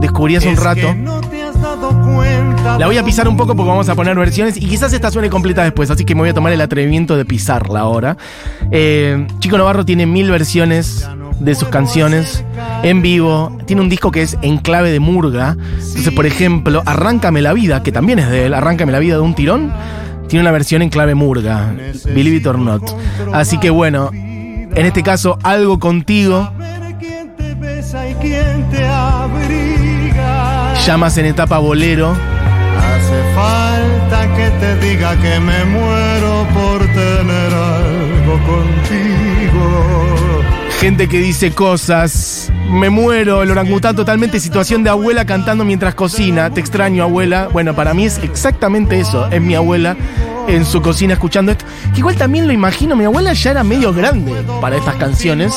descubrí 0.00 0.36
hace 0.36 0.48
un 0.48 0.56
rato. 0.56 0.94
no 0.94 1.20
te 1.20 1.42
has 1.42 1.60
dado 1.60 1.88
cuenta. 1.88 2.78
La 2.78 2.86
voy 2.86 2.96
a 2.96 3.04
pisar 3.04 3.28
un 3.28 3.36
poco 3.36 3.54
porque 3.56 3.68
vamos 3.68 3.88
a 3.88 3.94
poner 3.94 4.16
versiones 4.16 4.56
y 4.56 4.66
quizás 4.66 4.92
esta 4.92 5.10
suene 5.10 5.28
completa 5.28 5.64
después, 5.64 5.90
así 5.90 6.04
que 6.04 6.14
me 6.14 6.20
voy 6.20 6.30
a 6.30 6.34
tomar 6.34 6.52
el 6.52 6.60
atrevimiento 6.60 7.16
de 7.16 7.24
pisarla 7.24 7.80
ahora. 7.80 8.16
Eh, 8.70 9.26
Chico 9.40 9.58
Navarro 9.58 9.84
tiene 9.84 10.06
mil 10.06 10.30
versiones 10.30 11.08
de 11.40 11.54
sus 11.54 11.68
canciones 11.68 12.44
en 12.82 13.02
vivo. 13.02 13.56
Tiene 13.66 13.82
un 13.82 13.88
disco 13.88 14.10
que 14.10 14.22
es 14.22 14.38
en 14.42 14.58
clave 14.58 14.90
de 14.90 15.00
murga. 15.00 15.56
Entonces, 15.78 16.12
por 16.12 16.26
ejemplo, 16.26 16.82
Arráncame 16.86 17.42
la 17.42 17.52
vida, 17.52 17.82
que 17.82 17.92
también 17.92 18.18
es 18.18 18.30
de 18.30 18.46
él, 18.46 18.54
Arráncame 18.54 18.92
la 18.92 18.98
vida 18.98 19.14
de 19.16 19.22
un 19.22 19.34
tirón. 19.34 19.72
Tiene 20.28 20.42
una 20.42 20.50
versión 20.50 20.82
en 20.82 20.90
clave 20.90 21.14
murga, 21.14 21.72
Believe 22.04 22.36
It 22.36 22.46
or 22.46 22.58
Not. 22.58 22.82
Así 23.32 23.58
que 23.58 23.70
bueno, 23.70 24.10
en 24.12 24.86
este 24.86 25.02
caso, 25.02 25.38
Algo 25.42 25.78
Contigo, 25.78 26.50
llamas 30.86 31.18
en 31.18 31.26
etapa 31.26 31.58
bolero. 31.58 32.12
Hace 32.12 33.34
falta 33.34 34.36
que 34.36 34.50
te 34.60 34.76
diga 34.86 35.16
que 35.16 35.40
me 35.40 35.64
muero 35.64 36.46
por 36.54 36.80
tener 36.80 37.52
algo 37.52 38.38
contigo. 38.46 40.17
Gente 40.80 41.08
que 41.08 41.18
dice 41.18 41.50
cosas. 41.50 42.52
Me 42.70 42.88
muero, 42.88 43.42
el 43.42 43.50
orangután 43.50 43.96
totalmente 43.96 44.38
situación 44.38 44.84
de 44.84 44.90
abuela 44.90 45.24
cantando 45.24 45.64
mientras 45.64 45.96
cocina. 45.96 46.50
Te 46.50 46.60
extraño, 46.60 47.02
abuela. 47.02 47.48
Bueno, 47.52 47.74
para 47.74 47.94
mí 47.94 48.04
es 48.04 48.18
exactamente 48.18 49.00
eso. 49.00 49.26
Es 49.28 49.42
mi 49.42 49.56
abuela 49.56 49.96
en 50.48 50.64
su 50.64 50.82
cocina 50.82 51.14
escuchando 51.14 51.52
esto. 51.52 51.64
Que 51.92 52.00
igual 52.00 52.16
también 52.16 52.46
lo 52.46 52.52
imagino, 52.52 52.96
mi 52.96 53.04
abuela 53.04 53.32
ya 53.32 53.50
era 53.52 53.64
medio 53.64 53.92
grande 53.92 54.34
para 54.60 54.76
estas 54.76 54.96
canciones. 54.96 55.54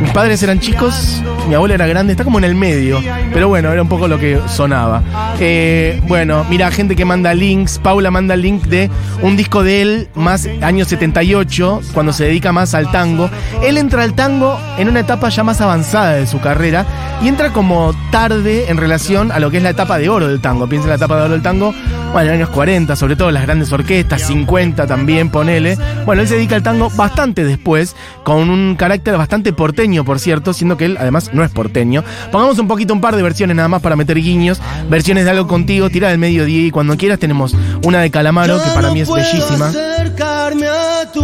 Mis 0.00 0.10
padres 0.10 0.42
eran 0.42 0.58
chicos, 0.58 1.22
mi 1.48 1.54
abuela 1.54 1.74
era 1.74 1.86
grande, 1.86 2.12
está 2.12 2.24
como 2.24 2.38
en 2.38 2.44
el 2.44 2.54
medio. 2.54 3.00
Pero 3.32 3.48
bueno, 3.48 3.70
era 3.70 3.80
un 3.80 3.88
poco 3.88 4.08
lo 4.08 4.18
que 4.18 4.40
sonaba. 4.48 5.02
Eh, 5.38 6.00
bueno, 6.08 6.44
mira, 6.50 6.70
gente 6.70 6.96
que 6.96 7.04
manda 7.04 7.34
links. 7.34 7.78
Paula 7.78 8.10
manda 8.10 8.34
el 8.34 8.42
link 8.42 8.64
de 8.64 8.90
un 9.22 9.36
disco 9.36 9.62
de 9.62 9.82
él, 9.82 10.08
más 10.14 10.48
año 10.60 10.84
78, 10.84 11.80
cuando 11.94 12.12
se 12.12 12.24
dedica 12.24 12.52
más 12.52 12.74
al 12.74 12.90
tango. 12.90 13.30
Él 13.62 13.78
entra 13.78 14.02
al 14.02 14.14
tango 14.14 14.58
en 14.78 14.88
una 14.88 15.00
etapa 15.00 15.28
ya 15.28 15.44
más 15.44 15.60
avanzada 15.60 16.14
de 16.14 16.26
su 16.26 16.40
carrera 16.40 16.84
y 17.22 17.28
entra 17.28 17.52
como 17.52 17.94
tarde 18.10 18.66
en 18.68 18.76
relación 18.76 19.30
a 19.30 19.38
lo 19.38 19.50
que 19.50 19.58
es 19.58 19.62
la 19.62 19.70
etapa 19.70 19.98
de 19.98 20.08
oro 20.08 20.28
del 20.28 20.40
tango. 20.40 20.68
Piensa 20.68 20.86
en 20.86 20.90
la 20.90 20.96
etapa 20.96 21.16
de 21.16 21.22
oro 21.22 21.32
del 21.32 21.42
tango, 21.42 21.72
bueno, 22.12 22.30
en 22.30 22.38
los 22.38 22.48
años 22.48 22.48
40, 22.50 22.96
sobre 22.96 23.16
todo 23.16 23.30
las 23.30 23.42
grandes 23.42 23.72
orquestas, 23.72 24.22
50 24.22 24.86
también, 24.86 25.30
ponele. 25.30 25.78
Bueno, 26.04 26.22
él 26.22 26.28
se 26.28 26.34
dedica 26.34 26.56
al 26.56 26.62
tango 26.62 26.90
bastante 26.90 27.44
después, 27.44 27.96
con 28.22 28.50
un 28.50 28.76
carácter 28.76 29.16
bastante 29.16 29.52
porteño, 29.52 30.04
por 30.04 30.20
cierto, 30.20 30.52
siendo 30.52 30.76
que 30.76 30.84
él 30.84 30.96
además 31.00 31.30
no 31.32 31.42
es 31.42 31.50
porteño. 31.50 32.04
Pongamos 32.30 32.58
un 32.58 32.68
poquito 32.68 32.92
un 32.92 33.00
par 33.00 33.16
de 33.16 33.22
versiones 33.22 33.56
nada 33.56 33.68
más 33.68 33.80
para 33.80 33.96
meter 33.96 34.18
guiños. 34.18 34.60
Versiones 34.90 35.24
de 35.24 35.30
algo 35.30 35.46
contigo, 35.46 35.88
tira 35.90 36.08
del 36.08 36.18
mediodía 36.18 36.66
y 36.66 36.70
cuando 36.70 36.96
quieras 36.96 37.18
tenemos 37.18 37.56
una 37.84 38.00
de 38.00 38.10
Calamaro, 38.10 38.62
que 38.62 38.70
para 38.70 38.92
mí 38.92 39.00
es 39.00 39.10
bellísima. 39.10 39.68
acercarme 39.68 40.66
a 40.66 41.10
tu 41.12 41.22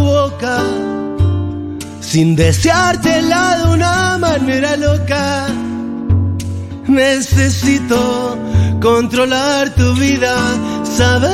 de 3.59 3.69
una 3.69 4.17
manera 4.17 4.75
loca. 4.75 5.47
Necesito 6.87 8.37
controlar 8.81 9.75
tu 9.75 9.93
vida, 9.93 10.33
saber 10.95 11.33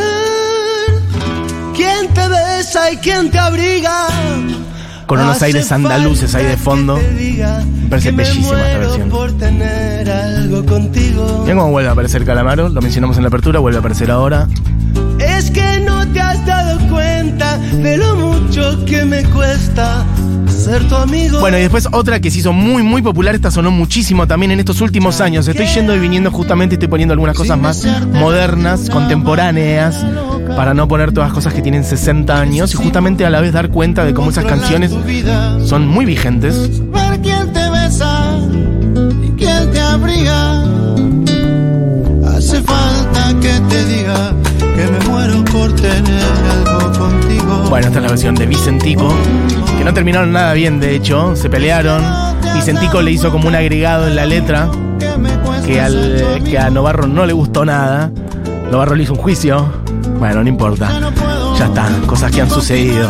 quién 1.75 2.13
te 2.13 2.27
besa 2.27 2.91
y 2.91 2.97
quién 2.97 3.31
te 3.31 3.39
abriga. 3.39 4.07
Con 5.05 5.19
unos 5.19 5.35
Hace 5.35 5.45
aires 5.45 5.71
andaluces 5.71 6.33
ahí 6.35 6.45
de 6.45 6.57
fondo. 6.57 6.97
Me 6.97 7.89
parece 7.89 8.11
bellísima 8.11 8.59
esta 8.67 8.79
versión. 8.79 9.09
Miren 11.41 11.57
cómo 11.57 11.71
vuelve 11.71 11.89
a 11.89 11.91
aparecer 11.91 12.25
Calamaro, 12.25 12.69
lo 12.69 12.81
mencionamos 12.81 13.17
en 13.17 13.23
la 13.23 13.27
apertura, 13.29 13.59
vuelve 13.59 13.77
a 13.77 13.79
aparecer 13.81 14.09
ahora. 14.09 14.47
Es 15.37 15.51
que 15.51 15.79
no 15.81 16.07
te 16.07 16.21
has 16.21 16.45
dado 16.45 16.79
cuenta 16.89 17.57
de 17.57 17.97
lo 17.97 18.15
mucho 18.15 18.85
que 18.85 19.05
me 19.05 19.23
cuesta 19.25 20.05
ser 20.65 20.87
tu 20.87 20.95
amigo. 20.95 21.39
Bueno, 21.39 21.57
y 21.57 21.61
después 21.61 21.87
otra 21.91 22.19
que 22.19 22.31
se 22.31 22.39
hizo 22.39 22.51
muy, 22.51 22.81
muy 22.81 23.01
popular, 23.01 23.35
esta 23.35 23.51
sonó 23.51 23.69
muchísimo 23.69 24.25
también 24.27 24.51
en 24.51 24.59
estos 24.59 24.81
últimos 24.81 25.21
años. 25.21 25.47
Estoy 25.47 25.67
yendo 25.67 25.95
y 25.95 25.99
viniendo 25.99 26.31
justamente, 26.31 26.75
estoy 26.75 26.87
poniendo 26.87 27.13
algunas 27.13 27.35
cosas 27.35 27.59
más 27.59 27.85
modernas, 28.13 28.89
contemporáneas, 28.89 30.03
para 30.55 30.73
no 30.73 30.87
poner 30.87 31.11
todas 31.11 31.29
las 31.29 31.35
cosas 31.35 31.53
que 31.53 31.61
tienen 31.61 31.83
60 31.83 32.39
años 32.39 32.73
y 32.73 32.77
justamente 32.77 33.25
a 33.25 33.29
la 33.29 33.41
vez 33.41 33.53
dar 33.53 33.69
cuenta 33.69 34.05
de 34.05 34.13
cómo 34.13 34.31
esas 34.31 34.45
canciones 34.45 34.91
son 35.65 35.87
muy 35.87 36.05
vigentes. 36.05 36.81
Ver 36.91 37.21
quién 37.21 37.53
te 37.53 37.69
besa 37.69 38.39
y 39.23 39.29
quién 39.37 39.71
te 39.71 39.79
abriga. 39.79 40.63
Hace 42.35 42.61
falta 42.61 43.35
que 43.39 43.59
te 43.69 43.85
diga 43.85 44.34
Bueno, 47.69 47.87
esta 47.87 47.99
es 47.99 48.03
la 48.03 48.09
versión 48.09 48.35
de 48.35 48.45
Vicentico, 48.45 49.13
que 49.77 49.83
no 49.83 49.93
terminaron 49.93 50.31
nada 50.31 50.53
bien, 50.53 50.79
de 50.79 50.95
hecho, 50.95 51.35
se 51.35 51.49
pelearon. 51.49 52.01
Vicentico 52.53 53.01
le 53.01 53.11
hizo 53.11 53.31
como 53.31 53.47
un 53.47 53.55
agregado 53.55 54.07
en 54.07 54.15
la 54.15 54.25
letra 54.25 54.69
que 55.65 55.81
al, 55.81 56.41
que 56.45 56.57
a 56.57 56.69
Novarro 56.69 57.07
no 57.07 57.25
le 57.25 57.33
gustó 57.33 57.65
nada. 57.65 58.11
Novarro 58.71 58.95
le 58.95 59.03
hizo 59.03 59.13
un 59.13 59.19
juicio. 59.19 59.67
Bueno, 60.19 60.43
no 60.43 60.49
importa. 60.49 60.89
Ya 61.57 61.65
está, 61.65 61.89
cosas 62.07 62.31
que 62.31 62.41
han 62.41 62.49
sucedido. 62.49 63.09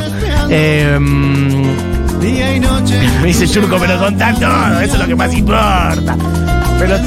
Noche. 2.59 2.99
Me 3.21 3.27
dice 3.27 3.47
Churco, 3.47 3.77
pero 3.79 3.99
contá 3.99 4.33
todo, 4.33 4.79
eso 4.79 4.93
es 4.93 4.99
lo 4.99 5.07
que 5.07 5.15
más 5.15 5.33
importa. 5.33 6.15
Pero 6.79 6.97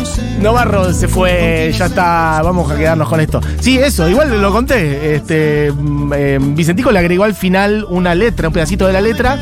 Novarro 0.41 0.93
se 0.93 1.09
fue, 1.09 1.73
ya 1.77 1.87
está, 1.87 2.41
vamos 2.43 2.71
a 2.71 2.77
quedarnos 2.77 3.09
con 3.09 3.21
esto. 3.21 3.41
Sí, 3.61 3.79
eso, 3.79 4.09
igual 4.09 4.41
lo 4.41 4.53
conté. 4.53 5.17
Este, 5.17 5.73
mm, 5.73 6.13
eh, 6.15 6.39
Vicentico 6.41 6.93
le 6.93 7.01
agregó 7.01 7.25
al 7.25 7.35
final 7.35 7.85
una 7.89 8.15
letra, 8.15 8.49
un 8.49 8.55
pedacito 8.55 8.87
de 8.87 8.93
la 8.93 9.01
letra, 9.01 9.39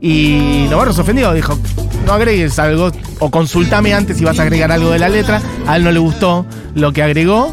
y 0.00 0.66
Novarro 0.70 0.92
se 0.92 1.00
ofendió, 1.00 1.32
dijo, 1.32 1.58
no 2.06 2.12
agregues 2.12 2.58
algo, 2.58 2.92
o 3.18 3.30
consultame 3.30 3.92
antes 3.92 4.18
si 4.18 4.24
vas 4.24 4.38
a 4.38 4.42
agregar 4.42 4.70
algo 4.70 4.90
de 4.90 4.98
la 4.98 5.08
letra. 5.08 5.40
A 5.66 5.76
él 5.76 5.84
no 5.84 5.90
le 5.90 5.98
gustó 5.98 6.46
lo 6.74 6.92
que 6.92 7.02
agregó. 7.02 7.52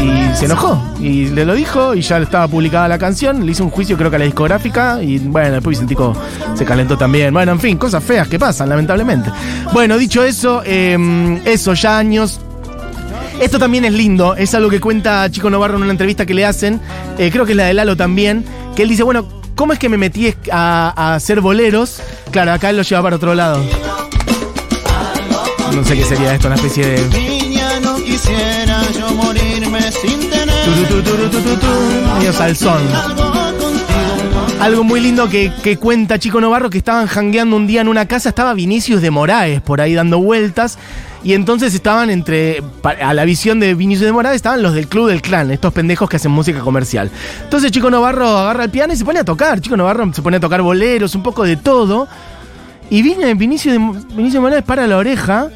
Y 0.00 0.36
se 0.36 0.44
enojó. 0.44 0.80
Y 1.00 1.26
le 1.26 1.44
lo 1.44 1.54
dijo 1.54 1.94
y 1.94 2.02
ya 2.02 2.18
estaba 2.18 2.46
publicada 2.48 2.88
la 2.88 2.98
canción. 2.98 3.44
Le 3.44 3.52
hizo 3.52 3.64
un 3.64 3.70
juicio 3.70 3.96
creo 3.96 4.10
que 4.10 4.16
a 4.16 4.18
la 4.18 4.24
discográfica. 4.24 5.02
Y 5.02 5.18
bueno, 5.18 5.52
después 5.52 5.78
Vicentico 5.78 6.14
se 6.54 6.64
calentó 6.64 6.96
también. 6.96 7.32
Bueno, 7.32 7.52
en 7.52 7.60
fin, 7.60 7.76
cosas 7.78 8.02
feas 8.04 8.28
que 8.28 8.38
pasan, 8.38 8.68
lamentablemente. 8.68 9.30
Bueno, 9.72 9.98
dicho 9.98 10.22
eso, 10.22 10.62
eh, 10.64 11.40
eso, 11.44 11.74
ya 11.74 11.98
años. 11.98 12.40
Esto 13.40 13.58
también 13.58 13.84
es 13.84 13.92
lindo, 13.92 14.34
es 14.34 14.52
algo 14.54 14.68
que 14.68 14.80
cuenta 14.80 15.30
Chico 15.30 15.48
Novarro 15.48 15.76
en 15.76 15.84
una 15.84 15.92
entrevista 15.92 16.26
que 16.26 16.34
le 16.34 16.44
hacen, 16.44 16.80
eh, 17.18 17.30
creo 17.30 17.46
que 17.46 17.52
es 17.52 17.56
la 17.56 17.66
de 17.66 17.74
Lalo 17.74 17.96
también, 17.96 18.44
que 18.74 18.82
él 18.82 18.88
dice, 18.88 19.04
bueno, 19.04 19.28
¿cómo 19.54 19.72
es 19.72 19.78
que 19.78 19.88
me 19.88 19.96
metí 19.96 20.34
a, 20.50 21.14
hacer 21.14 21.40
boleros? 21.40 22.00
Claro, 22.32 22.52
acá 22.52 22.70
él 22.70 22.76
lo 22.76 22.82
lleva 22.82 23.00
para 23.00 23.14
otro 23.14 23.34
lado. 23.34 23.62
No 25.72 25.84
sé 25.84 25.94
qué 25.94 26.04
sería 26.04 26.34
esto, 26.34 26.48
una 26.48 26.56
especie 26.56 26.84
de... 26.84 27.08
Niña, 27.16 27.78
no 27.80 27.96
quisiera 27.96 28.82
yo 28.90 29.08
morirme 29.14 29.57
sin 30.02 30.30
tener 30.30 30.48
salsón. 32.32 32.82
algo 34.60 34.84
muy 34.84 35.00
lindo 35.00 35.28
que, 35.28 35.52
que 35.62 35.76
cuenta 35.76 36.18
Chico 36.18 36.40
Novarro, 36.40 36.68
que 36.68 36.78
estaban 36.78 37.06
jangueando 37.06 37.56
un 37.56 37.66
día 37.66 37.80
en 37.80 37.88
una 37.88 38.06
casa, 38.06 38.28
estaba 38.28 38.54
Vinicius 38.54 39.00
de 39.00 39.10
Moraes 39.10 39.62
por 39.62 39.80
ahí 39.80 39.94
dando 39.94 40.18
vueltas, 40.18 40.78
y 41.24 41.32
entonces 41.32 41.74
estaban 41.74 42.10
entre, 42.10 42.62
a 42.82 43.14
la 43.14 43.24
visión 43.24 43.60
de 43.60 43.74
Vinicius 43.74 44.06
de 44.06 44.12
Moraes, 44.12 44.36
estaban 44.36 44.62
los 44.62 44.74
del 44.74 44.88
Club 44.88 45.08
del 45.08 45.22
Clan, 45.22 45.50
estos 45.50 45.72
pendejos 45.72 46.08
que 46.08 46.16
hacen 46.16 46.32
música 46.32 46.60
comercial. 46.60 47.10
Entonces 47.44 47.72
Chico 47.72 47.90
Novarro 47.90 48.28
agarra 48.28 48.64
el 48.64 48.70
piano 48.70 48.92
y 48.92 48.96
se 48.96 49.04
pone 49.04 49.20
a 49.20 49.24
tocar, 49.24 49.60
Chico 49.60 49.76
Novarro 49.76 50.12
se 50.12 50.22
pone 50.22 50.36
a 50.36 50.40
tocar 50.40 50.60
boleros, 50.60 51.14
un 51.14 51.22
poco 51.22 51.44
de 51.44 51.56
todo, 51.56 52.08
y 52.90 53.02
viene 53.02 53.32
Vinicius 53.34 53.72
de, 53.72 53.78
Vinicius 54.14 54.34
de 54.34 54.40
Moraes 54.40 54.64
para 54.64 54.86
la 54.86 54.98
oreja, 54.98 55.48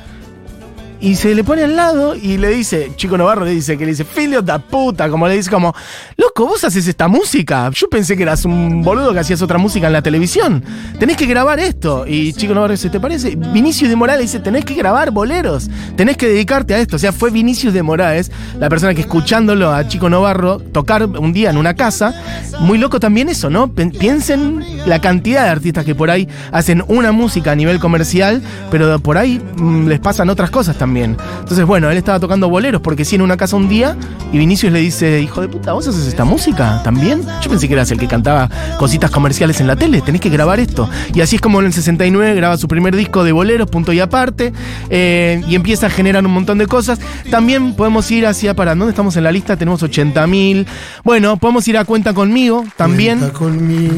y 1.02 1.16
se 1.16 1.34
le 1.34 1.42
pone 1.42 1.64
al 1.64 1.74
lado 1.74 2.14
y 2.14 2.38
le 2.38 2.48
dice, 2.50 2.92
Chico 2.94 3.18
Novarro 3.18 3.44
le 3.44 3.50
dice, 3.50 3.76
que 3.76 3.84
le 3.84 3.90
dice, 3.90 4.04
filio 4.04 4.40
da 4.40 4.60
puta, 4.60 5.08
como 5.08 5.26
le 5.26 5.34
dice, 5.34 5.50
como, 5.50 5.74
loco, 6.16 6.46
vos 6.46 6.62
haces 6.62 6.86
esta 6.86 7.08
música. 7.08 7.68
Yo 7.74 7.88
pensé 7.88 8.16
que 8.16 8.22
eras 8.22 8.44
un 8.44 8.82
boludo 8.82 9.12
que 9.12 9.18
hacías 9.18 9.42
otra 9.42 9.58
música 9.58 9.88
en 9.88 9.94
la 9.94 10.02
televisión. 10.02 10.62
Tenés 11.00 11.16
que 11.16 11.26
grabar 11.26 11.58
esto. 11.58 12.06
Y 12.06 12.32
Chico 12.34 12.54
Novarro 12.54 12.74
dice, 12.74 12.88
¿te 12.88 13.00
parece? 13.00 13.34
Vinicius 13.34 13.90
de 13.90 13.96
Morales 13.96 14.26
dice, 14.26 14.38
tenés 14.38 14.64
que 14.64 14.74
grabar 14.74 15.10
boleros. 15.10 15.68
Tenés 15.96 16.16
que 16.16 16.28
dedicarte 16.28 16.74
a 16.74 16.78
esto. 16.78 16.94
O 16.94 16.98
sea, 17.00 17.10
fue 17.10 17.30
Vinicius 17.30 17.74
de 17.74 17.82
Morales, 17.82 18.30
la 18.60 18.68
persona 18.68 18.94
que 18.94 19.00
escuchándolo 19.00 19.72
a 19.72 19.88
Chico 19.88 20.08
Novarro 20.08 20.60
tocar 20.60 21.04
un 21.04 21.32
día 21.32 21.50
en 21.50 21.56
una 21.56 21.74
casa, 21.74 22.14
muy 22.60 22.78
loco 22.78 23.00
también 23.00 23.28
eso, 23.28 23.50
¿no? 23.50 23.72
Piensen 23.74 24.64
la 24.86 25.00
cantidad 25.00 25.42
de 25.42 25.50
artistas 25.50 25.84
que 25.84 25.96
por 25.96 26.10
ahí 26.10 26.28
hacen 26.52 26.84
una 26.86 27.10
música 27.10 27.50
a 27.50 27.56
nivel 27.56 27.80
comercial, 27.80 28.40
pero 28.70 29.00
por 29.00 29.18
ahí 29.18 29.42
mm, 29.56 29.88
les 29.88 29.98
pasan 29.98 30.30
otras 30.30 30.52
cosas 30.52 30.78
también. 30.78 30.91
Entonces, 30.96 31.64
bueno, 31.64 31.90
él 31.90 31.96
estaba 31.96 32.20
tocando 32.20 32.48
boleros 32.48 32.80
porque 32.80 33.04
sí 33.04 33.16
en 33.16 33.22
una 33.22 33.36
casa 33.36 33.56
un 33.56 33.68
día 33.68 33.96
y 34.32 34.38
Vinicius 34.38 34.72
le 34.72 34.80
dice, 34.80 35.20
hijo 35.20 35.40
de 35.40 35.48
puta, 35.48 35.72
¿vos 35.72 35.86
haces 35.86 36.06
esta 36.06 36.24
música 36.24 36.80
también? 36.82 37.22
Yo 37.42 37.50
pensé 37.50 37.68
que 37.68 37.74
eras 37.74 37.90
el 37.90 37.98
que 37.98 38.06
cantaba 38.06 38.48
cositas 38.78 39.10
comerciales 39.10 39.60
en 39.60 39.66
la 39.66 39.76
tele, 39.76 40.00
tenés 40.00 40.20
que 40.20 40.30
grabar 40.30 40.60
esto. 40.60 40.88
Y 41.14 41.20
así 41.20 41.36
es 41.36 41.42
como 41.42 41.60
en 41.60 41.66
el 41.66 41.72
69 41.72 42.34
graba 42.34 42.56
su 42.56 42.68
primer 42.68 42.96
disco 42.96 43.24
de 43.24 43.32
boleros, 43.32 43.68
punto 43.68 43.92
y 43.92 44.00
aparte, 44.00 44.52
eh, 44.90 45.42
y 45.46 45.54
empieza 45.54 45.86
a 45.86 45.90
generar 45.90 46.24
un 46.24 46.32
montón 46.32 46.58
de 46.58 46.66
cosas. 46.66 46.98
También 47.30 47.74
podemos 47.74 48.10
ir 48.10 48.26
hacia, 48.26 48.54
para, 48.54 48.74
¿dónde 48.74 48.90
estamos 48.90 49.16
en 49.16 49.24
la 49.24 49.32
lista? 49.32 49.56
Tenemos 49.56 49.82
80 49.82 50.26
mil. 50.26 50.66
Bueno, 51.04 51.36
podemos 51.36 51.66
ir 51.68 51.78
a 51.78 51.84
Cuenta 51.84 52.14
conmigo 52.14 52.64
también. 52.76 53.18
Cuenta 53.18 53.38
conmigo, 53.38 53.92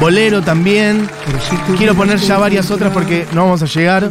Bolero 0.00 0.42
también. 0.42 1.08
Quiero 1.76 1.94
poner 1.94 2.18
ya 2.18 2.38
varias 2.38 2.70
otras 2.70 2.92
porque 2.92 3.26
no 3.32 3.44
vamos 3.44 3.62
a 3.62 3.66
llegar. 3.66 4.10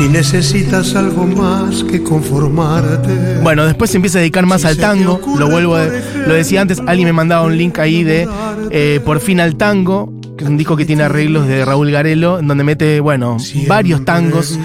Si 0.00 0.08
necesitas 0.08 0.94
algo 0.94 1.26
más 1.26 1.84
que 1.84 2.02
conformarte. 2.02 3.40
Bueno, 3.42 3.66
después 3.66 3.90
se 3.90 3.98
empieza 3.98 4.16
a 4.16 4.20
dedicar 4.22 4.46
más 4.46 4.62
Si 4.62 4.68
al 4.68 4.78
tango. 4.78 5.20
Lo 5.38 5.50
vuelvo 5.50 5.76
a- 5.76 5.88
lo 6.26 6.32
decía 6.32 6.62
antes, 6.62 6.80
alguien 6.86 7.06
me 7.06 7.12
mandaba 7.12 7.44
un 7.46 7.54
link 7.58 7.78
ahí 7.78 8.02
de 8.02 8.26
eh, 8.70 9.00
Por 9.04 9.20
fin 9.20 9.40
al 9.40 9.56
tango, 9.56 10.10
que 10.38 10.44
es 10.44 10.48
un 10.50 10.56
disco 10.56 10.74
que 10.74 10.86
tiene 10.86 11.02
arreglos 11.02 11.46
de 11.46 11.66
Raúl 11.66 11.90
Garelo, 11.90 12.38
en 12.38 12.48
donde 12.48 12.64
mete, 12.64 13.00
bueno, 13.00 13.36
varios 13.68 14.02
tangos. 14.06 14.58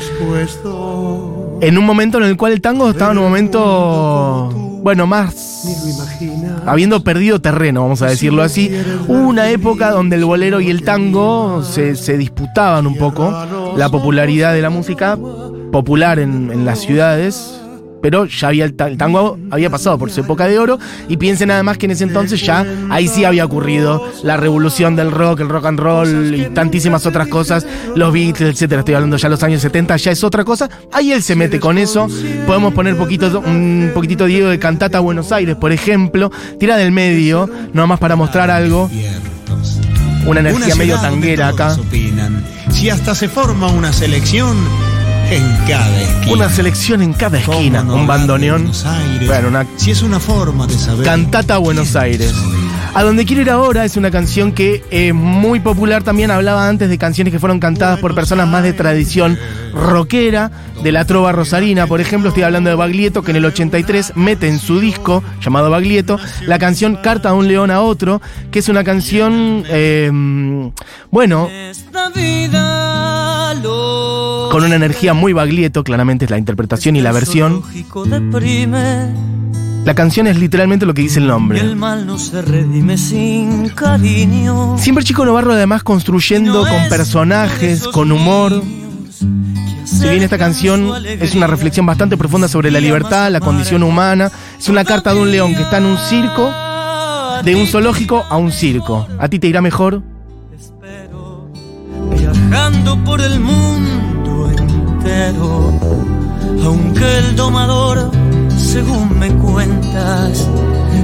En 1.59 1.77
un 1.77 1.85
momento 1.85 2.17
en 2.19 2.23
el 2.25 2.37
cual 2.37 2.53
el 2.53 2.61
tango 2.61 2.89
estaba 2.89 3.11
en 3.11 3.17
un 3.17 3.23
momento, 3.25 4.64
bueno, 4.85 5.07
más 5.07 5.65
habiendo 6.67 7.03
perdido 7.03 7.41
terreno, 7.41 7.81
vamos 7.81 8.03
a 8.03 8.05
decirlo 8.05 8.43
así. 8.43 8.69
Hubo 9.07 9.17
una 9.17 9.49
época 9.49 9.89
donde 9.89 10.15
el 10.15 10.25
bolero 10.25 10.61
y 10.61 10.69
el 10.69 10.83
tango 10.83 11.63
se, 11.63 11.95
se 11.95 12.19
disputaban 12.19 12.85
un 12.85 12.95
poco 12.95 13.73
la 13.75 13.89
popularidad 13.89 14.53
de 14.53 14.61
la 14.61 14.69
música 14.69 15.17
popular 15.71 16.19
en, 16.19 16.51
en 16.51 16.65
las 16.65 16.81
ciudades. 16.81 17.59
Pero 18.01 18.25
ya 18.25 18.49
había 18.49 18.65
el, 18.65 18.73
ta- 18.75 18.87
el 18.87 18.97
tango 18.97 19.37
había 19.49 19.69
pasado 19.69 19.97
por 19.97 20.11
su 20.11 20.21
época 20.21 20.47
de 20.47 20.59
oro 20.59 20.77
y 21.07 21.17
piensen 21.17 21.49
además 21.49 21.77
que 21.77 21.85
en 21.87 21.91
ese 21.91 22.03
entonces 22.03 22.41
ya 22.45 22.65
ahí 22.89 23.07
sí 23.07 23.25
había 23.25 23.43
ocurrido 23.45 24.07
la 24.23 24.37
revolución 24.37 24.95
del 24.95 25.11
rock, 25.11 25.39
el 25.39 25.49
rock 25.49 25.65
and 25.65 25.79
roll 25.79 26.35
y 26.35 26.45
tantísimas 26.53 27.05
otras 27.05 27.27
cosas, 27.27 27.65
los 27.95 28.13
Beatles, 28.13 28.51
etcétera. 28.51 28.81
Estoy 28.81 28.93
hablando 28.95 29.17
ya 29.17 29.27
de 29.27 29.31
los 29.31 29.43
años 29.43 29.61
70, 29.61 29.97
ya 29.97 30.11
es 30.11 30.23
otra 30.23 30.43
cosa. 30.45 30.69
Ahí 30.91 31.11
él 31.11 31.23
se 31.23 31.35
mete 31.35 31.59
con 31.59 31.77
eso. 31.77 32.07
Podemos 32.45 32.73
poner 32.73 32.95
poquito, 32.95 33.39
un 33.39 33.91
poquitito 33.93 34.25
Diego 34.25 34.49
de 34.49 34.59
Cantata 34.59 34.99
Buenos 34.99 35.31
Aires, 35.31 35.55
por 35.55 35.71
ejemplo. 35.71 36.31
Tira 36.59 36.77
del 36.77 36.91
medio, 36.91 37.49
nomás 37.73 37.99
para 37.99 38.15
mostrar 38.15 38.51
algo. 38.51 38.89
Una 40.27 40.39
energía 40.39 40.75
medio 40.75 40.95
tanguera 41.01 41.49
acá. 41.49 41.75
Si 42.69 42.89
hasta 42.89 43.15
se 43.15 43.29
forma 43.29 43.67
una 43.67 43.93
selección 43.93 44.55
en 45.29 45.57
cada 45.67 46.01
esquina. 46.01 46.33
Una 46.33 46.49
selección 46.49 47.01
en 47.01 47.13
cada 47.13 47.41
¿Cómo 47.41 47.57
esquina, 47.57 47.83
no 47.83 47.95
un 47.95 48.07
bandoneón. 48.07 48.63
Buenos 48.63 48.85
Aires? 48.85 49.27
Bueno, 49.27 49.47
una 49.47 49.65
Si 49.77 49.91
es 49.91 50.01
una 50.01 50.19
forma 50.19 50.67
de 50.67 50.77
saber. 50.77 51.05
Cantata 51.05 51.57
Buenos 51.57 51.95
Aires. 51.95 52.33
A 52.93 53.03
donde 53.03 53.25
quiero 53.25 53.41
ir 53.41 53.49
ahora 53.49 53.83
es 53.83 53.97
una 53.97 54.09
canción 54.09 54.53
que 54.53 54.81
es 54.89 55.13
muy 55.13 55.59
popular 55.59 56.03
también. 56.03 56.31
Hablaba 56.31 56.69
antes 56.69 56.89
de 56.89 56.97
canciones 56.97 57.33
que 57.33 57.39
fueron 57.39 57.59
cantadas 57.59 57.99
por 57.99 58.15
personas 58.15 58.47
más 58.47 58.63
de 58.63 58.71
tradición 58.71 59.37
rockera, 59.73 60.49
de 60.81 60.93
la 60.93 61.03
trova 61.03 61.33
rosarina, 61.33 61.87
por 61.87 61.99
ejemplo. 61.99 62.29
Estoy 62.29 62.43
hablando 62.43 62.69
de 62.69 62.77
Baglietto, 62.77 63.21
que 63.21 63.31
en 63.31 63.37
el 63.37 63.45
83 63.45 64.13
mete 64.15 64.47
en 64.47 64.59
su 64.59 64.79
disco, 64.79 65.23
llamado 65.41 65.69
Baglietto, 65.69 66.17
la 66.45 66.57
canción 66.57 66.95
Carta 66.95 67.31
de 67.31 67.35
un 67.35 67.49
león 67.49 67.69
a 67.69 67.81
otro, 67.81 68.21
que 68.49 68.59
es 68.59 68.69
una 68.69 68.85
canción, 68.85 69.65
eh, 69.67 70.09
bueno, 71.11 71.49
Esta 71.49 72.09
vida 72.11 72.94
lo 72.94 72.94
con 74.55 74.63
una 74.63 74.75
energía 74.75 75.13
muy 75.13 75.33
Baglietto, 75.33 75.83
claramente 75.83 76.23
es 76.23 76.31
la 76.31 76.37
interpretación 76.37 76.95
y 76.95 77.01
la 77.01 77.11
versión. 77.11 77.61
zoológico 77.61 78.05
deprime 78.05 79.13
La 79.83 79.93
canción 79.95 80.27
es 80.27 80.37
literalmente 80.39 80.85
lo 80.85 80.93
que 80.93 81.01
dice 81.01 81.19
el 81.19 81.27
nombre. 81.27 81.59
el 81.59 81.75
mal 81.75 82.07
no 82.07 82.17
se 82.17 82.41
redime 82.41 82.97
sin 82.97 83.67
cariño. 83.67 84.77
Siempre 84.77 85.03
Chico 85.03 85.25
Novarro 85.25 85.51
además 85.51 85.83
construyendo 85.83 86.65
con 86.65 86.87
personajes, 86.87 87.85
con 87.89 88.13
humor. 88.13 88.63
Si 89.83 90.07
bien 90.07 90.23
esta 90.23 90.37
canción 90.37 91.05
es 91.05 91.35
una 91.35 91.47
reflexión 91.47 91.85
bastante 91.85 92.15
profunda 92.15 92.47
sobre 92.47 92.71
la 92.71 92.79
libertad, 92.79 93.29
la 93.31 93.41
condición 93.41 93.83
humana, 93.83 94.31
es 94.57 94.69
una 94.69 94.85
carta 94.85 95.13
de 95.13 95.19
un 95.19 95.31
león 95.31 95.53
que 95.53 95.63
está 95.63 95.79
en 95.79 95.85
un 95.85 95.97
circo, 95.97 96.49
de 97.43 97.55
un 97.57 97.67
zoológico 97.67 98.23
a 98.29 98.37
un 98.37 98.53
circo. 98.53 99.05
¿A 99.19 99.27
ti 99.27 99.37
te 99.37 99.47
irá 99.47 99.61
mejor? 99.61 100.01
Viajando 102.09 102.97
por 103.03 103.19
el 103.19 103.41
mundo 103.41 103.94
aunque 106.63 107.17
el 107.19 107.35
domador, 107.35 108.11
según 108.57 109.17
me 109.17 109.29
cuentas, 109.35 110.47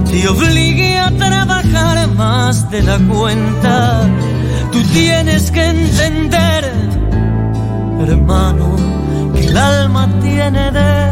te 0.10 0.28
obligue 0.28 1.00
a 1.00 1.12
trabajar 1.12 2.08
más 2.10 2.70
de 2.70 2.82
la 2.82 2.98
cuenta. 2.98 4.02
Tú 4.72 4.84
tienes 4.92 5.50
que 5.50 5.66
entender, 5.66 6.74
hermano, 8.02 8.76
que 9.34 9.46
el 9.48 9.58
alma 9.58 10.10
tiene 10.22 10.72
de 10.72 11.12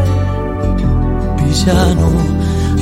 villano 1.44 2.10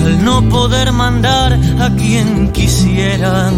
al 0.03 0.23
no 0.25 0.41
poder 0.49 0.91
mandar 0.91 1.53
a 1.79 1.89
quien 1.95 2.51
quisieran. 2.51 3.53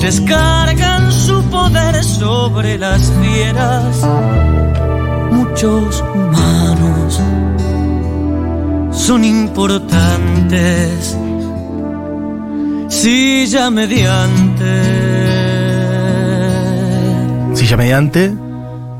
Descargan 0.00 1.10
su 1.10 1.42
poder 1.44 2.04
sobre 2.04 2.78
las 2.78 3.10
fieras. 3.20 4.06
Muchos 5.54 6.02
humanos 6.12 7.20
son 8.90 9.22
importantes. 9.22 11.16
silla 12.88 13.70
mediante, 13.70 14.82
Silla 17.54 17.76
mediante. 17.76 18.32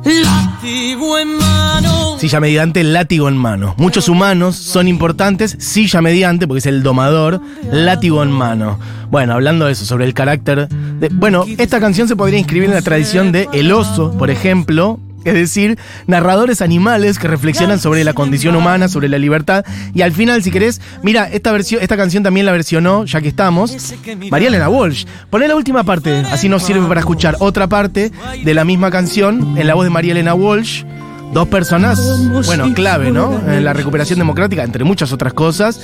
látigo 0.04 1.18
en 1.18 1.38
mano. 1.38 2.18
Silla 2.20 2.38
mediante, 2.38 2.84
látigo 2.84 3.28
en 3.28 3.36
mano. 3.36 3.74
Muchos 3.76 4.08
humanos 4.08 4.54
son 4.54 4.86
importantes, 4.86 5.56
silla 5.58 6.00
mediante, 6.02 6.46
porque 6.46 6.60
es 6.60 6.66
el 6.66 6.84
domador, 6.84 7.40
látigo 7.72 8.22
en 8.22 8.30
mano. 8.30 8.78
Bueno, 9.10 9.32
hablando 9.32 9.66
de 9.66 9.72
eso, 9.72 9.84
sobre 9.84 10.04
el 10.04 10.14
carácter. 10.14 10.68
De, 10.68 11.08
bueno, 11.08 11.46
esta 11.58 11.80
canción 11.80 12.06
se 12.06 12.14
podría 12.14 12.38
inscribir 12.38 12.68
en 12.68 12.76
la 12.76 12.82
tradición 12.82 13.32
de 13.32 13.48
El 13.52 13.72
Oso, 13.72 14.16
por 14.16 14.30
ejemplo. 14.30 15.00
Es 15.24 15.34
decir, 15.34 15.78
narradores 16.06 16.60
animales 16.60 17.18
que 17.18 17.28
reflexionan 17.28 17.78
sobre 17.78 18.04
la 18.04 18.12
condición 18.12 18.56
humana, 18.56 18.88
sobre 18.88 19.08
la 19.08 19.18
libertad. 19.18 19.64
Y 19.94 20.02
al 20.02 20.12
final, 20.12 20.42
si 20.42 20.50
querés, 20.50 20.80
mira, 21.02 21.28
esta, 21.30 21.52
versión, 21.52 21.82
esta 21.82 21.96
canción 21.96 22.22
también 22.22 22.46
la 22.46 22.52
versionó, 22.52 23.04
ya 23.04 23.20
que 23.20 23.28
estamos, 23.28 23.94
María 24.30 24.48
Elena 24.48 24.68
Walsh. 24.68 25.06
Poné 25.30 25.48
la 25.48 25.56
última 25.56 25.84
parte, 25.84 26.22
así 26.30 26.48
nos 26.48 26.62
sirve 26.62 26.86
para 26.86 27.00
escuchar 27.00 27.36
otra 27.38 27.68
parte 27.68 28.12
de 28.44 28.54
la 28.54 28.64
misma 28.64 28.90
canción 28.90 29.56
en 29.58 29.66
la 29.66 29.74
voz 29.74 29.84
de 29.84 29.90
María 29.90 30.12
Elena 30.12 30.34
Walsh. 30.34 30.84
Dos 31.32 31.48
personas, 31.48 32.00
bueno, 32.46 32.72
clave, 32.74 33.10
¿no? 33.10 33.40
En 33.50 33.64
la 33.64 33.72
recuperación 33.72 34.18
democrática, 34.18 34.62
entre 34.62 34.84
muchas 34.84 35.12
otras 35.12 35.32
cosas. 35.32 35.80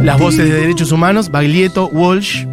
Las 0.00 0.20
voces 0.20 0.44
de 0.44 0.52
derechos 0.52 0.92
humanos, 0.92 1.30
Baglietto, 1.30 1.88
Walsh. 1.88 2.46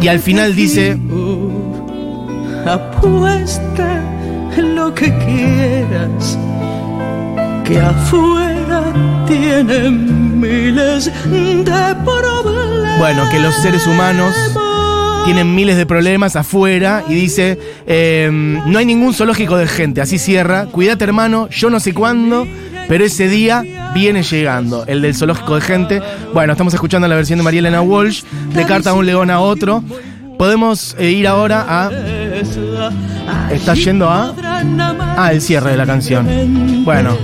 Y 0.00 0.08
al 0.08 0.20
final 0.20 0.56
dice, 0.56 0.98
Apuesta 2.66 4.02
lo 4.56 4.94
que 4.94 5.16
quieras, 5.18 6.38
que 7.64 7.78
afuera 7.80 8.82
tienen 9.26 10.40
miles 10.40 11.06
de 11.24 11.94
problemas. 12.04 12.98
bueno, 12.98 13.22
que 13.30 13.38
los 13.38 13.54
seres 13.56 13.86
humanos 13.86 14.34
tienen 15.24 15.54
miles 15.54 15.76
de 15.76 15.86
problemas 15.86 16.36
afuera 16.36 17.04
y 17.08 17.14
dice, 17.14 17.58
eh, 17.86 18.28
no 18.32 18.78
hay 18.78 18.86
ningún 18.86 19.14
zoológico 19.14 19.56
de 19.56 19.66
gente, 19.66 20.00
así 20.00 20.18
cierra, 20.18 20.66
cuídate 20.66 21.04
hermano, 21.04 21.48
yo 21.50 21.70
no 21.70 21.80
sé 21.80 21.94
cuándo, 21.94 22.46
pero 22.88 23.04
ese 23.04 23.28
día 23.28 23.62
viene 23.94 24.22
llegando, 24.22 24.84
el 24.86 25.02
del 25.02 25.14
zoológico 25.14 25.54
de 25.54 25.60
gente. 25.60 26.02
Bueno, 26.34 26.52
estamos 26.52 26.74
escuchando 26.74 27.06
la 27.08 27.16
versión 27.16 27.38
de 27.38 27.44
María 27.44 27.60
Elena 27.60 27.82
Walsh, 27.82 28.22
de 28.54 28.64
Carta 28.64 28.92
de 28.92 28.98
un 28.98 29.06
león 29.06 29.30
a 29.30 29.40
otro. 29.40 29.82
Podemos 30.38 30.96
eh, 30.98 31.10
ir 31.10 31.28
ahora 31.28 31.64
a... 31.68 31.90
Está 33.50 33.74
yendo 33.74 34.08
a... 34.08 34.34
Ah, 35.16 35.32
el 35.32 35.40
cierre 35.40 35.72
de 35.72 35.76
la 35.76 35.86
canción. 35.86 36.84
Bueno, 36.84 37.16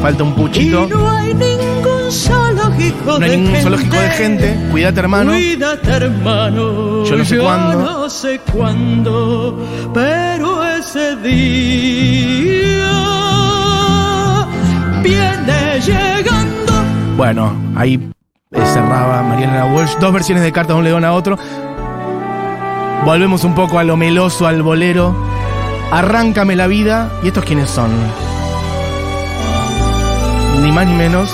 falta 0.00 0.22
un 0.22 0.34
puchito. 0.34 0.86
No 0.88 1.10
hay 1.10 1.34
ningún 1.34 2.10
zoológico 2.10 3.18
No 3.18 3.24
hay 3.24 3.36
ningún 3.36 3.60
zoológico 3.60 3.96
de 3.96 4.10
gente, 4.10 4.56
cuídate 4.70 5.00
hermano. 5.00 5.32
Cuídate, 5.32 5.90
hermano. 5.90 7.04
Yo 7.04 7.16
no 7.16 7.24
sé 7.24 7.38
cuándo. 7.38 7.82
no 7.82 8.10
sé 8.10 8.40
cuándo, 8.52 9.58
pero 9.92 10.64
ese 10.64 11.16
día 11.16 12.86
viene 15.02 15.80
llegando. 15.80 16.72
Bueno, 17.16 17.56
ahí 17.74 18.10
cerraba 18.64 19.22
María 19.22 19.46
Elena 19.46 19.74
Walsh. 19.74 19.96
Dos 20.00 20.12
versiones 20.12 20.44
de 20.44 20.52
Carta 20.52 20.72
de 20.72 20.78
un 20.78 20.84
león 20.84 21.04
a 21.04 21.12
otro. 21.12 21.38
Volvemos 23.04 23.44
un 23.44 23.54
poco 23.54 23.78
a 23.78 23.84
lo 23.84 23.96
meloso, 23.96 24.46
al 24.46 24.62
bolero. 24.62 25.14
Arráncame 25.90 26.56
la 26.56 26.66
vida. 26.66 27.12
¿Y 27.22 27.28
estos 27.28 27.44
quiénes 27.44 27.70
son? 27.70 27.90
Ni 30.62 30.72
más 30.72 30.86
ni 30.86 30.94
menos 30.94 31.30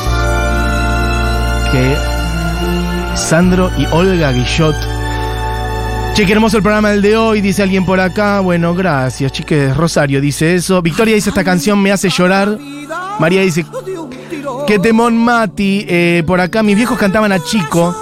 que 1.72 1.96
Sandro 3.16 3.70
y 3.79 3.87
Olga 3.87 4.33
Guillot. 4.33 4.77
Che, 6.14 6.27
qué 6.27 6.33
hermoso 6.33 6.59
el 6.59 6.62
programa 6.62 6.90
del 6.90 7.01
de 7.01 7.16
hoy, 7.16 7.40
dice 7.40 7.62
alguien 7.62 7.87
por 7.87 7.98
acá. 7.98 8.40
Bueno, 8.40 8.75
gracias, 8.75 9.33
chiques. 9.33 9.75
Rosario 9.75 10.20
dice 10.20 10.55
eso. 10.55 10.83
Victoria 10.83 11.14
dice 11.14 11.31
esta 11.31 11.42
canción 11.42 11.81
me 11.81 11.90
hace 11.90 12.11
llorar. 12.11 12.59
María 13.18 13.40
dice, 13.40 13.64
qué 14.66 14.79
temón 14.79 15.16
Mati. 15.16 15.87
Eh, 15.88 16.22
por 16.27 16.40
acá 16.40 16.62
mis 16.62 16.77
viejos 16.77 16.98
cantaban 16.98 17.33
a 17.33 17.42
chico. 17.42 17.96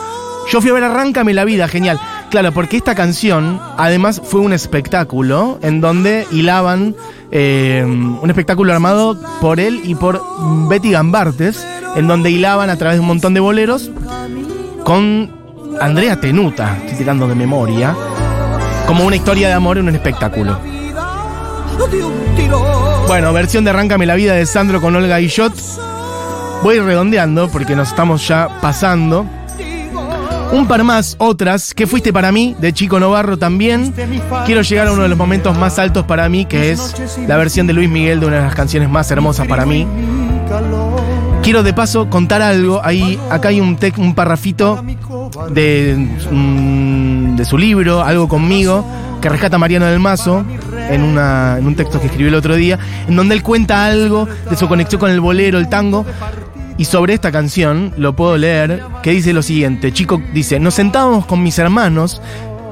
Yo 0.51 0.61
fui 0.61 0.71
a 0.71 0.75
ver 0.75 0.83
Arráncame 0.83 1.33
la 1.33 1.45
vida, 1.45 1.69
genial. 1.69 2.01
Claro, 2.31 2.53
porque 2.53 2.77
esta 2.77 2.95
canción 2.95 3.61
además 3.77 4.23
fue 4.25 4.41
un 4.41 4.53
espectáculo 4.53 5.59
en 5.63 5.81
donde 5.81 6.29
hilaban 6.31 6.95
eh, 7.33 7.85
un 7.85 8.31
espectáculo 8.31 8.73
armado 8.73 9.19
por 9.41 9.59
él 9.59 9.81
y 9.83 9.97
por 9.97 10.23
Betty 10.69 10.93
Gambartes, 10.93 11.67
en 11.97 12.07
donde 12.07 12.31
hilaban 12.31 12.71
a 12.71 12.77
través 12.77 12.97
de 12.97 13.01
un 13.01 13.09
montón 13.09 13.35
de 13.35 13.41
boleros 13.41 13.91
con 14.85 15.31
Andrea 15.81 16.21
Tenuta, 16.21 16.77
estoy 16.83 16.99
tirando 16.99 17.27
de 17.27 17.35
memoria, 17.35 17.97
como 18.87 19.05
una 19.05 19.17
historia 19.17 19.49
de 19.49 19.55
amor 19.55 19.79
en 19.79 19.89
un 19.89 19.95
espectáculo. 19.95 20.59
Bueno, 23.09 23.33
versión 23.33 23.65
de 23.65 23.71
Arráncame 23.71 24.07
la 24.07 24.15
vida 24.15 24.35
de 24.35 24.47
Sandro 24.47 24.81
con 24.81 24.95
Olga 24.95 25.19
Guillot. 25.19 25.55
Voy 26.63 26.79
redondeando 26.79 27.49
porque 27.49 27.75
nos 27.75 27.89
estamos 27.89 28.27
ya 28.29 28.61
pasando. 28.61 29.27
Un 30.53 30.67
par 30.67 30.83
más, 30.83 31.15
otras, 31.19 31.73
que 31.75 31.87
fuiste 31.87 32.13
para 32.13 32.33
mí, 32.33 32.57
de 32.59 32.73
Chico 32.73 32.99
Novarro 32.99 33.39
también. 33.39 33.95
Quiero 34.47 34.63
llegar 34.63 34.89
a 34.89 34.93
uno 34.93 35.03
de 35.03 35.09
los 35.09 35.17
momentos 35.19 35.57
más 35.57 35.79
altos 35.79 36.05
para 36.05 36.29
mí, 36.29 36.45
que 36.45 36.73
es 36.73 36.95
la 37.27 37.37
versión 37.37 37.67
de 37.69 37.73
Luis 37.73 37.89
Miguel 37.89 38.19
de 38.21 38.27
una 38.27 38.37
de 38.37 38.43
las 38.43 38.55
canciones 38.55 38.89
más 38.91 39.11
hermosas 39.11 39.47
para 39.47 39.65
mí. 39.65 39.87
Quiero 41.43 41.63
de 41.63 41.73
paso 41.73 42.11
contar 42.11 42.43
algo. 42.43 42.81
Ahí, 42.85 43.19
acá 43.31 43.49
hay 43.49 43.61
un, 43.61 43.79
tec- 43.79 43.97
un 43.99 44.15
parrafito 44.15 44.83
de, 45.51 45.97
mm, 46.31 47.37
de 47.37 47.45
su 47.45 47.57
libro, 47.57 48.03
Algo 48.03 48.29
conmigo, 48.29 48.85
que 49.23 49.29
rescata 49.29 49.57
Mariano 49.57 49.87
del 49.87 50.01
Mazo 50.01 50.45
en, 50.91 51.03
una, 51.03 51.57
en 51.59 51.67
un 51.67 51.77
texto 51.77 51.99
que 52.01 52.07
escribió 52.07 52.29
el 52.29 52.35
otro 52.35 52.57
día, 52.57 52.79
en 53.09 53.15
donde 53.17 53.35
él 53.37 53.43
cuenta 53.43 53.87
algo 53.87 54.27
de 54.51 54.57
su 54.57 54.67
conexión 54.69 54.99
con 55.01 55.11
el 55.11 55.21
bolero, 55.21 55.59
el 55.59 55.69
tango. 55.69 56.05
Y 56.81 56.87
sobre 56.87 57.13
esta 57.13 57.31
canción 57.31 57.93
lo 57.99 58.17
puedo 58.17 58.39
leer, 58.39 58.83
que 59.03 59.11
dice 59.11 59.35
lo 59.35 59.43
siguiente. 59.43 59.93
Chico 59.93 60.23
dice, 60.33 60.59
nos 60.59 60.73
sentábamos 60.73 61.27
con 61.27 61.43
mis 61.43 61.59
hermanos. 61.59 62.23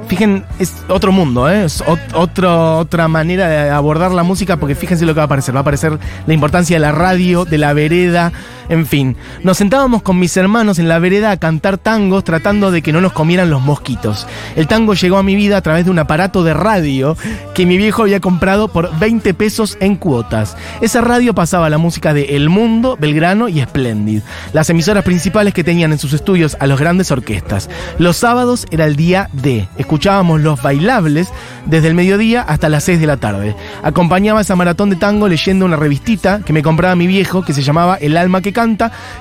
Fijen, 0.06 0.46
es 0.58 0.72
otro 0.88 1.12
mundo, 1.12 1.50
¿eh? 1.50 1.66
es 1.66 1.84
otra 2.14 3.06
manera 3.08 3.48
de 3.48 3.68
abordar 3.68 4.12
la 4.12 4.22
música, 4.22 4.56
porque 4.56 4.74
fíjense 4.74 5.04
lo 5.04 5.12
que 5.12 5.18
va 5.18 5.24
a 5.24 5.26
aparecer. 5.26 5.54
Va 5.54 5.58
a 5.58 5.60
aparecer 5.60 5.98
la 6.26 6.32
importancia 6.32 6.76
de 6.76 6.80
la 6.80 6.92
radio, 6.92 7.44
de 7.44 7.58
la 7.58 7.74
vereda, 7.74 8.32
en 8.68 8.86
fin. 8.86 9.16
Nos 9.42 9.58
sentábamos 9.58 10.02
con 10.02 10.18
mis 10.18 10.36
hermanos 10.36 10.78
en 10.78 10.88
la 10.88 10.98
vereda 10.98 11.30
a 11.30 11.36
cantar 11.36 11.78
tangos 11.78 12.24
tratando 12.24 12.70
de 12.70 12.82
que 12.82 12.92
no 12.92 13.00
nos 13.00 13.12
comieran 13.12 13.50
los 13.50 13.62
mosquitos. 13.62 14.26
El 14.56 14.66
tango 14.66 14.94
llegó 14.94 15.18
a 15.18 15.22
mi 15.22 15.36
vida 15.36 15.56
a 15.56 15.62
través 15.62 15.84
de 15.84 15.90
un 15.90 15.98
aparato 15.98 16.44
de 16.44 16.54
radio 16.54 17.16
que 17.54 17.66
mi 17.66 17.76
viejo 17.76 18.02
había 18.02 18.20
comprado 18.20 18.68
por 18.68 18.96
20 18.98 19.34
pesos 19.34 19.76
en 19.80 19.96
cuotas. 19.96 20.56
Esa 20.80 21.00
radio 21.00 21.34
pasaba 21.34 21.70
la 21.70 21.78
música 21.78 22.14
de 22.14 22.36
El 22.36 22.48
Mundo, 22.48 22.96
Belgrano 23.00 23.48
y 23.48 23.60
Splendid, 23.60 24.22
las 24.52 24.70
emisoras 24.70 25.04
principales 25.04 25.54
que 25.54 25.64
tenían 25.64 25.92
en 25.92 25.98
sus 25.98 26.12
estudios 26.12 26.56
a 26.60 26.66
los 26.66 26.78
grandes 26.78 27.10
orquestas. 27.10 27.68
Los 27.98 28.16
sábados 28.16 28.66
era 28.70 28.84
el 28.84 28.96
día 28.96 29.28
D. 29.32 29.68
Escuchábamos 29.76 30.40
los 30.40 30.62
bailables 30.62 31.28
desde 31.66 31.88
el 31.88 31.94
mediodía 31.94 32.42
hasta 32.42 32.68
las 32.68 32.84
6 32.84 33.00
de 33.00 33.06
la 33.06 33.16
tarde. 33.16 33.54
Acompañaba 33.82 34.40
esa 34.40 34.56
maratón 34.56 34.90
de 34.90 34.96
tango 34.96 35.28
leyendo 35.28 35.64
una 35.64 35.76
revistita 35.76 36.40
que 36.44 36.52
me 36.52 36.62
compraba 36.62 36.96
mi 36.96 37.06
viejo 37.06 37.44
que 37.44 37.52
se 37.52 37.62
llamaba 37.62 37.96
El 37.96 38.16
alma 38.16 38.40
que 38.40 38.52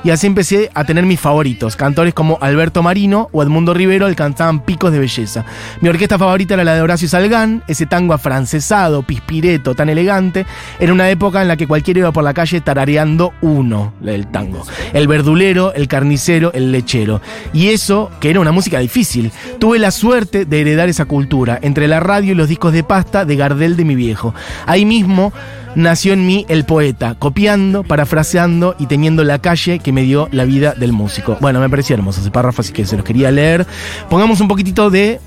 y 0.03 0.09
así 0.09 0.25
empecé 0.25 0.71
a 0.73 0.83
tener 0.83 1.05
mis 1.05 1.19
favoritos, 1.19 1.75
cantores 1.75 2.15
como 2.15 2.39
Alberto 2.41 2.81
Marino 2.81 3.29
o 3.31 3.43
Edmundo 3.43 3.73
Rivero, 3.73 4.07
que 4.07 4.15
cantaban 4.15 4.61
picos 4.61 4.91
de 4.91 4.97
belleza. 4.97 5.45
Mi 5.79 5.89
orquesta 5.89 6.17
favorita 6.17 6.55
era 6.55 6.63
la 6.63 6.73
de 6.73 6.81
Horacio 6.81 7.07
Salgán, 7.07 7.63
ese 7.67 7.85
tango 7.85 8.15
afrancesado, 8.15 9.03
pispireto, 9.03 9.75
tan 9.75 9.89
elegante. 9.89 10.47
Era 10.79 10.91
una 10.91 11.09
época 11.11 11.43
en 11.43 11.47
la 11.47 11.55
que 11.55 11.67
cualquiera 11.67 11.99
iba 11.99 12.11
por 12.11 12.23
la 12.23 12.33
calle 12.33 12.61
tarareando 12.61 13.33
uno 13.41 13.93
del 13.99 14.25
tango. 14.27 14.63
El 14.93 15.07
verdulero, 15.07 15.71
el 15.73 15.87
carnicero, 15.87 16.51
el 16.53 16.71
lechero. 16.71 17.21
Y 17.53 17.67
eso, 17.67 18.09
que 18.19 18.31
era 18.31 18.39
una 18.39 18.51
música 18.51 18.79
difícil. 18.79 19.31
Tuve 19.59 19.77
la 19.77 19.91
suerte 19.91 20.45
de 20.45 20.61
heredar 20.61 20.89
esa 20.89 21.05
cultura, 21.05 21.59
entre 21.61 21.87
la 21.87 21.99
radio 21.99 22.31
y 22.31 22.35
los 22.35 22.49
discos 22.49 22.73
de 22.73 22.83
pasta 22.83 23.23
de 23.23 23.35
Gardel 23.35 23.75
de 23.75 23.85
mi 23.85 23.93
viejo. 23.93 24.33
Ahí 24.65 24.83
mismo 24.83 25.31
nació 25.75 26.13
en 26.13 26.25
mí 26.25 26.45
el 26.49 26.65
poeta, 26.65 27.15
copiando, 27.17 27.83
parafraseando 27.83 28.75
y 28.79 28.87
teniendo 28.87 29.23
la 29.23 29.39
calle 29.39 29.79
que 29.79 29.91
me 29.91 30.03
dio 30.03 30.27
la 30.31 30.45
vida 30.45 30.73
del 30.73 30.93
músico. 30.93 31.37
Bueno, 31.39 31.59
me 31.59 31.69
pareció 31.69 31.95
hermoso 31.95 32.21
ese 32.21 32.31
párrafo, 32.31 32.61
así 32.61 32.73
que 32.73 32.85
se 32.85 32.95
los 32.95 33.05
quería 33.05 33.31
leer. 33.31 33.65
Pongamos 34.09 34.41
un 34.41 34.47
poquitito 34.47 34.89
de 34.89 35.19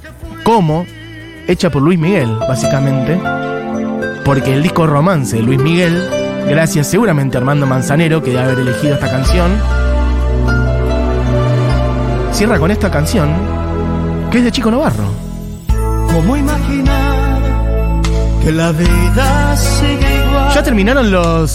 cómo, 0.44 0.86
hecha 1.46 1.70
por 1.70 1.82
Luis 1.82 1.98
Miguel, 1.98 2.30
básicamente, 2.40 3.20
porque 4.24 4.54
el 4.54 4.62
disco 4.62 4.86
Romance 4.86 5.36
de 5.36 5.42
Luis 5.42 5.60
Miguel, 5.60 6.08
gracias 6.48 6.86
seguramente 6.86 7.36
a 7.36 7.40
Armando 7.40 7.66
Manzanero, 7.66 8.22
que 8.22 8.30
debe 8.30 8.42
haber 8.42 8.58
elegido 8.60 8.94
esta 8.94 9.10
canción, 9.10 9.52
cierra 12.32 12.58
con 12.58 12.70
esta 12.70 12.90
canción, 12.90 13.30
que 14.30 14.38
es 14.38 14.44
de 14.44 14.52
Chico 14.52 14.70
Novarro. 14.70 15.12
¿Cómo 16.12 16.36
imaginar 16.36 18.02
que 18.42 18.52
la 18.52 18.72
vida 18.72 19.56
sigue? 19.56 20.29
¿Ya 20.54 20.62
terminaron 20.62 21.10
los 21.10 21.50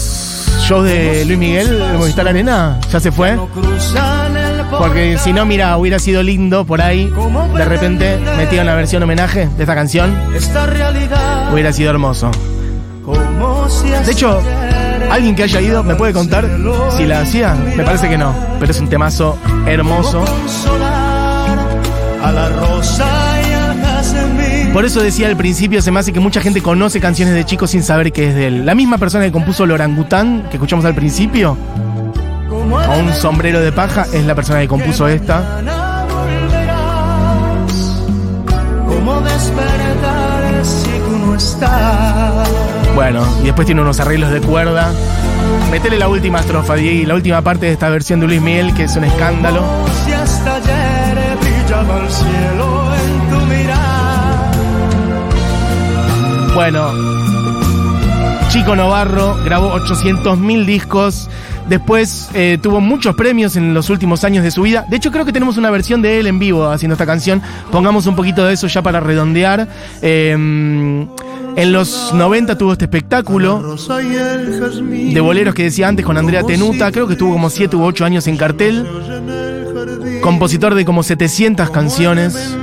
shows 0.66 0.84
de 0.84 1.24
Luis 1.26 1.38
Miguel 1.38 1.78
de 1.78 1.98
Movistar 1.98 2.26
Arena? 2.28 2.80
¿Ya 2.90 2.98
se 3.00 3.12
fue? 3.12 3.38
Porque 4.70 5.18
si 5.18 5.32
no, 5.32 5.44
mira, 5.44 5.76
hubiera 5.76 5.98
sido 5.98 6.22
lindo 6.22 6.64
por 6.64 6.80
ahí, 6.80 7.12
de 7.56 7.64
repente 7.64 8.18
metía 8.36 8.62
una 8.62 8.74
versión 8.74 9.02
homenaje 9.02 9.48
de 9.56 9.62
esta 9.62 9.74
canción, 9.74 10.18
Esta 10.34 10.66
realidad 10.66 11.52
hubiera 11.52 11.72
sido 11.72 11.90
hermoso. 11.90 12.30
De 14.04 14.12
hecho, 14.12 14.40
alguien 15.10 15.34
que 15.36 15.44
haya 15.44 15.60
ido, 15.60 15.82
¿me 15.84 15.94
puede 15.94 16.12
contar 16.12 16.48
si 16.96 17.04
la 17.04 17.20
hacía? 17.20 17.54
Me 17.54 17.84
parece 17.84 18.08
que 18.08 18.18
no, 18.18 18.34
pero 18.58 18.72
es 18.72 18.80
un 18.80 18.88
temazo 18.88 19.38
hermoso. 19.66 20.24
a 22.22 22.32
la 22.32 22.48
rosa. 22.48 23.15
Por 24.76 24.84
eso 24.84 25.02
decía 25.02 25.26
al 25.28 25.38
principio, 25.38 25.80
se 25.80 25.90
me 25.90 26.00
hace 26.00 26.12
que 26.12 26.20
mucha 26.20 26.42
gente 26.42 26.60
conoce 26.60 27.00
canciones 27.00 27.34
de 27.34 27.46
chicos 27.46 27.70
sin 27.70 27.82
saber 27.82 28.12
que 28.12 28.28
es 28.28 28.34
de 28.34 28.48
él. 28.48 28.66
La 28.66 28.74
misma 28.74 28.98
persona 28.98 29.24
que 29.24 29.32
compuso 29.32 29.64
el 29.64 29.70
orangután, 29.70 30.42
que 30.50 30.58
escuchamos 30.58 30.84
al 30.84 30.94
principio, 30.94 31.56
a 32.86 32.96
un 32.98 33.10
sombrero 33.14 33.62
de 33.62 33.72
paja, 33.72 34.04
es 34.12 34.26
la 34.26 34.34
persona 34.34 34.60
que 34.60 34.68
compuso 34.68 35.08
esta. 35.08 35.62
Bueno, 42.94 43.26
y 43.40 43.46
después 43.46 43.64
tiene 43.64 43.80
unos 43.80 43.98
arreglos 43.98 44.30
de 44.30 44.42
cuerda. 44.42 44.92
Metele 45.70 45.98
la 45.98 46.08
última 46.08 46.40
estrofa, 46.40 46.74
Diego, 46.74 47.08
la 47.08 47.14
última 47.14 47.40
parte 47.40 47.64
de 47.64 47.72
esta 47.72 47.88
versión 47.88 48.20
de 48.20 48.26
Luis 48.26 48.42
Miguel, 48.42 48.74
que 48.74 48.84
es 48.84 48.94
un 48.94 49.04
escándalo. 49.04 49.62
Bueno, 56.56 56.90
Chico 58.48 58.74
Novarro 58.74 59.36
grabó 59.44 59.74
800.000 59.78 60.64
discos. 60.64 61.28
Después 61.68 62.30
eh, 62.32 62.56
tuvo 62.62 62.80
muchos 62.80 63.14
premios 63.14 63.56
en 63.56 63.74
los 63.74 63.90
últimos 63.90 64.24
años 64.24 64.42
de 64.42 64.50
su 64.50 64.62
vida. 64.62 64.86
De 64.88 64.96
hecho, 64.96 65.12
creo 65.12 65.26
que 65.26 65.34
tenemos 65.34 65.58
una 65.58 65.70
versión 65.70 66.00
de 66.00 66.18
él 66.18 66.26
en 66.26 66.38
vivo 66.38 66.70
haciendo 66.70 66.94
esta 66.94 67.04
canción. 67.04 67.42
Pongamos 67.70 68.06
un 68.06 68.16
poquito 68.16 68.46
de 68.46 68.54
eso 68.54 68.68
ya 68.68 68.80
para 68.80 69.00
redondear. 69.00 69.68
Eh, 70.00 70.32
en 70.32 71.72
los 71.72 72.14
90 72.14 72.56
tuvo 72.56 72.72
este 72.72 72.86
espectáculo 72.86 73.76
de 74.80 75.20
boleros 75.20 75.54
que 75.54 75.64
decía 75.64 75.88
antes 75.88 76.06
con 76.06 76.16
Andrea 76.16 76.42
Tenuta. 76.42 76.90
Creo 76.90 77.06
que 77.06 77.12
estuvo 77.12 77.34
como 77.34 77.50
7 77.50 77.76
u 77.76 77.84
8 77.84 78.02
años 78.06 78.26
en 78.28 78.38
cartel. 78.38 78.86
Compositor 80.22 80.74
de 80.74 80.86
como 80.86 81.02
700 81.02 81.68
canciones. 81.68 82.56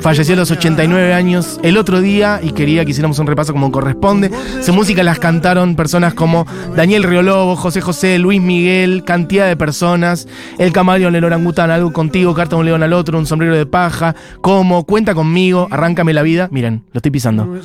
Falleció 0.00 0.34
a 0.34 0.38
los 0.38 0.50
89 0.50 1.12
años 1.12 1.60
el 1.62 1.76
otro 1.76 2.00
día 2.00 2.40
y 2.42 2.52
quería 2.52 2.84
que 2.84 2.90
hiciéramos 2.90 3.18
un 3.18 3.26
repaso 3.26 3.52
como 3.52 3.70
corresponde. 3.70 4.30
Su 4.62 4.72
música 4.72 5.02
las 5.02 5.18
cantaron 5.18 5.76
personas 5.76 6.14
como 6.14 6.46
Daniel 6.76 7.02
Riolobo, 7.02 7.56
José 7.56 7.80
José, 7.80 8.18
Luis 8.18 8.40
Miguel, 8.40 9.04
cantidad 9.04 9.46
de 9.46 9.56
personas. 9.56 10.26
El 10.58 10.72
Camaleón, 10.72 11.14
el 11.14 11.24
Orangután, 11.24 11.70
Algo 11.70 11.92
Contigo, 11.92 12.34
Carta 12.34 12.56
de 12.56 12.60
un 12.60 12.66
León 12.66 12.82
al 12.82 12.92
Otro, 12.92 13.18
Un 13.18 13.26
Sombrero 13.26 13.56
de 13.56 13.66
Paja, 13.66 14.14
Como, 14.40 14.84
Cuenta 14.84 15.14
Conmigo, 15.14 15.68
Arráncame 15.70 16.12
la 16.12 16.22
Vida. 16.22 16.48
Miren, 16.50 16.84
lo 16.92 16.98
estoy 16.98 17.10
pisando. 17.10 17.56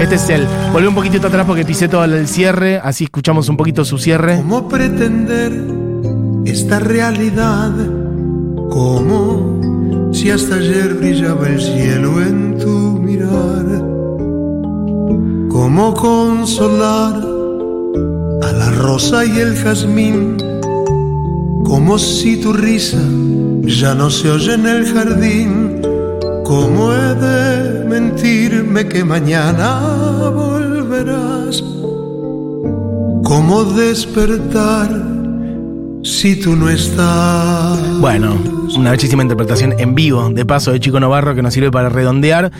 Este 0.00 0.16
es 0.16 0.28
él. 0.28 0.46
Volví 0.72 0.86
un 0.86 0.94
poquitito 0.94 1.28
atrás 1.28 1.46
porque 1.46 1.64
pisé 1.64 1.88
todo 1.88 2.04
el 2.04 2.28
cierre, 2.28 2.80
así 2.82 3.04
escuchamos 3.04 3.48
un 3.48 3.56
poquito 3.56 3.84
su 3.84 3.98
cierre. 3.98 4.36
¿Cómo 4.36 4.68
pretender 4.68 5.52
esta 6.44 6.80
realidad? 6.80 7.72
Como 8.70 9.63
si 10.14 10.30
hasta 10.30 10.54
ayer 10.54 10.94
brillaba 10.94 11.48
el 11.48 11.60
cielo 11.60 12.22
en 12.22 12.56
tu 12.56 12.98
mirar. 13.00 13.66
¿Cómo 15.50 15.92
consolar 15.94 17.14
a 18.42 18.52
la 18.52 18.70
rosa 18.70 19.24
y 19.24 19.40
el 19.40 19.56
jazmín? 19.56 20.36
Como 21.64 21.98
si 21.98 22.36
tu 22.36 22.52
risa 22.52 23.02
ya 23.62 23.94
no 23.94 24.08
se 24.08 24.30
oye 24.30 24.54
en 24.54 24.66
el 24.66 24.86
jardín. 24.86 25.82
¿Cómo 26.44 26.92
he 26.92 27.14
de 27.14 27.84
mentirme 27.84 28.86
que 28.86 29.02
mañana 29.02 29.80
volverás? 30.30 31.64
¿Cómo 33.24 33.64
despertar 33.64 35.13
si 36.04 36.36
tú 36.36 36.54
no 36.54 36.68
estás? 36.68 37.98
Bueno, 37.98 38.38
una 38.76 38.90
bellísima 38.90 39.22
interpretación 39.22 39.74
en 39.78 39.94
vivo 39.94 40.28
de 40.30 40.44
paso 40.44 40.72
de 40.72 40.78
Chico 40.78 41.00
Novarro 41.00 41.34
que 41.34 41.42
nos 41.42 41.54
sirve 41.54 41.70
para 41.70 41.88
redondear. 41.88 42.52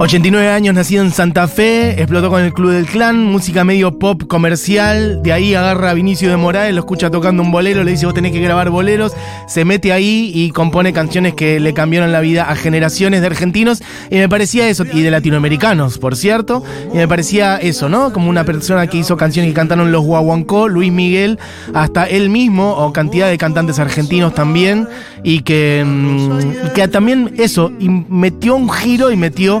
89 0.00 0.48
años, 0.48 0.76
nacido 0.76 1.02
en 1.02 1.10
Santa 1.10 1.48
Fe, 1.48 2.00
explotó 2.00 2.30
con 2.30 2.40
el 2.40 2.52
Club 2.52 2.70
del 2.70 2.86
Clan, 2.86 3.24
música 3.24 3.64
medio 3.64 3.98
pop 3.98 4.28
comercial, 4.28 5.20
de 5.24 5.32
ahí 5.32 5.56
agarra 5.56 5.90
a 5.90 5.94
Vinicio 5.94 6.30
de 6.30 6.36
Morales, 6.36 6.72
lo 6.72 6.82
escucha 6.82 7.10
tocando 7.10 7.42
un 7.42 7.50
bolero, 7.50 7.82
le 7.82 7.90
dice 7.90 8.06
vos 8.06 8.14
tenés 8.14 8.30
que 8.30 8.38
grabar 8.38 8.70
boleros, 8.70 9.12
se 9.48 9.64
mete 9.64 9.92
ahí 9.92 10.30
y 10.32 10.52
compone 10.52 10.92
canciones 10.92 11.34
que 11.34 11.58
le 11.58 11.74
cambiaron 11.74 12.12
la 12.12 12.20
vida 12.20 12.48
a 12.48 12.54
generaciones 12.54 13.22
de 13.22 13.26
argentinos, 13.26 13.82
y 14.08 14.14
me 14.14 14.28
parecía 14.28 14.68
eso, 14.68 14.84
y 14.84 15.02
de 15.02 15.10
latinoamericanos, 15.10 15.98
por 15.98 16.14
cierto, 16.14 16.62
y 16.94 16.96
me 16.96 17.08
parecía 17.08 17.56
eso, 17.56 17.88
¿no? 17.88 18.12
Como 18.12 18.30
una 18.30 18.44
persona 18.44 18.86
que 18.86 18.98
hizo 18.98 19.16
canciones 19.16 19.50
que 19.50 19.56
cantaron 19.56 19.90
los 19.90 20.04
Guaguancó, 20.04 20.68
Luis 20.68 20.92
Miguel, 20.92 21.40
hasta 21.74 22.04
él 22.04 22.30
mismo, 22.30 22.70
o 22.70 22.92
cantidad 22.92 23.28
de 23.28 23.36
cantantes 23.36 23.80
argentinos 23.80 24.32
también, 24.32 24.86
y 25.24 25.40
que, 25.40 25.84
mm, 25.84 26.72
que 26.72 26.86
también 26.86 27.34
eso, 27.36 27.72
y 27.80 27.88
metió 27.88 28.54
un 28.54 28.70
giro 28.70 29.10
y 29.10 29.16
metió 29.16 29.60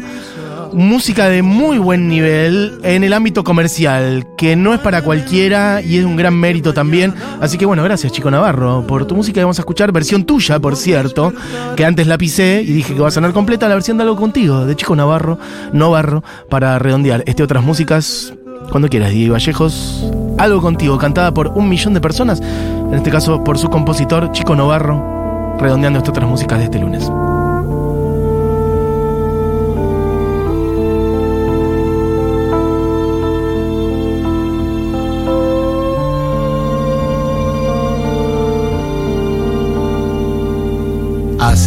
música 0.72 1.28
de 1.28 1.42
muy 1.42 1.78
buen 1.78 2.08
nivel 2.08 2.78
en 2.82 3.04
el 3.04 3.12
ámbito 3.12 3.44
comercial, 3.44 4.26
que 4.36 4.56
no 4.56 4.74
es 4.74 4.80
para 4.80 5.02
cualquiera 5.02 5.80
y 5.82 5.98
es 5.98 6.04
un 6.04 6.16
gran 6.16 6.34
mérito 6.34 6.74
también. 6.74 7.14
Así 7.40 7.58
que 7.58 7.66
bueno, 7.66 7.82
gracias 7.82 8.12
Chico 8.12 8.30
Navarro 8.30 8.86
por 8.86 9.06
tu 9.06 9.14
música. 9.14 9.40
Vamos 9.40 9.58
a 9.58 9.62
escuchar 9.62 9.92
versión 9.92 10.24
tuya, 10.24 10.58
por 10.58 10.76
cierto, 10.76 11.32
que 11.76 11.84
antes 11.84 12.06
la 12.06 12.18
pisé 12.18 12.62
y 12.62 12.72
dije 12.72 12.94
que 12.94 13.00
va 13.00 13.08
a 13.08 13.12
sonar 13.12 13.32
completa 13.32 13.68
la 13.68 13.74
versión 13.74 13.96
de 13.96 14.04
algo 14.04 14.16
contigo, 14.16 14.66
de 14.66 14.76
Chico 14.76 14.96
Navarro, 14.96 15.38
Novarro, 15.72 16.22
para 16.48 16.78
redondear 16.78 17.22
este 17.26 17.42
otras 17.42 17.62
músicas. 17.62 18.34
Cuando 18.70 18.88
quieras, 18.88 19.10
Diego 19.10 19.32
Vallejos, 19.32 20.04
algo 20.36 20.60
contigo, 20.60 20.98
cantada 20.98 21.32
por 21.32 21.48
un 21.48 21.68
millón 21.68 21.94
de 21.94 22.00
personas, 22.00 22.40
en 22.40 22.94
este 22.94 23.10
caso 23.10 23.42
por 23.42 23.56
su 23.56 23.70
compositor 23.70 24.30
Chico 24.32 24.54
Novarro, 24.54 25.56
redondeando 25.58 25.98
estas 25.98 26.10
otras 26.10 26.28
músicas 26.28 26.58
de 26.58 26.64
este 26.64 26.78
lunes. 26.78 27.10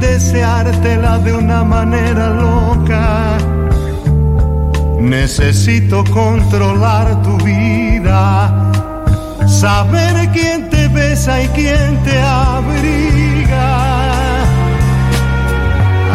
deseártela 0.00 1.18
de 1.18 1.32
una 1.32 1.62
manera 1.62 2.30
loca. 2.30 3.38
Necesito 4.98 6.04
controlar 6.12 7.22
tu 7.22 7.36
vida, 7.38 8.72
saber 9.46 10.28
quién 10.32 10.68
te 10.70 10.88
besa 10.88 11.42
y 11.42 11.48
quién 11.48 11.96
te 12.04 12.18
abriga. 12.18 13.68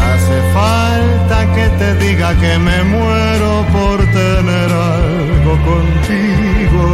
Hace 0.07 0.37
falta 0.53 1.37
que 1.55 1.65
te 1.79 1.89
diga 2.05 2.29
que 2.41 2.57
me 2.57 2.83
muero 2.83 3.65
por 3.73 3.97
tener 4.21 4.69
algo 4.71 5.53
contigo. 5.71 6.85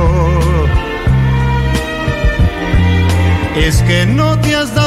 Es 3.56 3.82
que 3.84 4.06
no 4.06 4.39
te 4.39 4.56
has 4.56 4.73
dado 4.73 4.81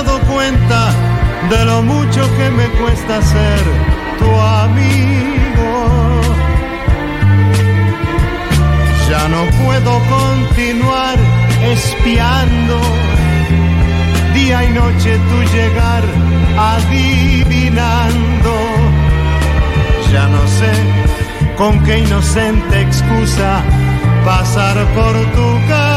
de 1.50 1.64
lo 1.64 1.82
mucho 1.82 2.22
que 2.36 2.50
me 2.50 2.66
cuesta 2.80 3.20
ser 3.22 3.62
tu 4.18 4.30
amigo. 4.40 5.74
Ya 9.10 9.28
no 9.28 9.44
puedo 9.64 10.00
continuar 10.18 11.18
espiando 11.62 12.80
día 14.34 14.64
y 14.64 14.70
noche 14.72 15.18
tu 15.30 15.38
llegar 15.56 16.02
adivinando. 16.72 18.54
Ya 20.12 20.26
no 20.28 20.46
sé 20.58 20.72
con 21.56 21.82
qué 21.84 21.98
inocente 21.98 22.80
excusa 22.80 23.62
pasar 24.24 24.76
por 24.94 25.14
tu 25.34 25.68
casa. 25.68 25.93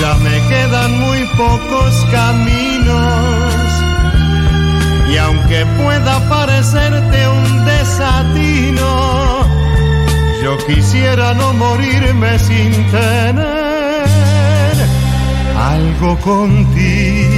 Ya 0.00 0.14
me 0.14 0.36
quedan 0.48 1.00
muy 1.00 1.24
pocos 1.36 2.06
caminos. 2.12 3.54
Y 5.12 5.16
aunque 5.16 5.64
pueda 5.82 6.28
parecerte 6.28 7.28
un 7.28 7.64
desatino, 7.64 9.46
yo 10.42 10.58
quisiera 10.66 11.34
no 11.34 11.52
morirme 11.54 12.38
sin 12.38 12.72
tener 12.90 14.06
algo 15.56 16.18
contigo. 16.18 17.35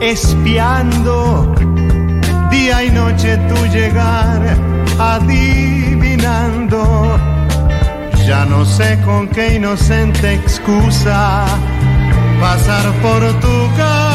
espiando 0.00 1.54
día 2.50 2.84
y 2.84 2.90
noche 2.90 3.36
tu 3.48 3.66
llegar, 3.66 4.40
adivinando. 4.98 6.80
Ya 8.26 8.44
no 8.44 8.64
sé 8.64 8.98
con 9.04 9.28
qué 9.28 9.54
inocente 9.56 10.34
excusa 10.34 11.46
pasar 12.40 12.92
por 13.02 13.20
tu 13.40 13.68
casa. 13.76 14.06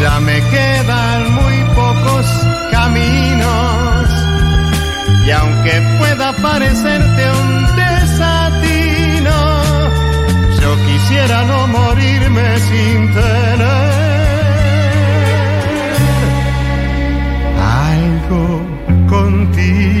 Ya 0.00 0.20
me 0.20 0.40
quedan 0.50 1.32
muy 1.34 1.64
pocos 1.74 2.26
caminos 2.70 4.08
y 5.26 5.30
aunque 5.30 5.82
pueda 5.98 6.32
parecerte 6.34 7.30
un 7.30 7.75
quisiera 11.26 11.44
no 11.44 11.66
morirme 11.66 12.58
sin 12.60 13.12
tener 13.12 13.60
algo 17.58 18.60
contigo. 19.08 19.96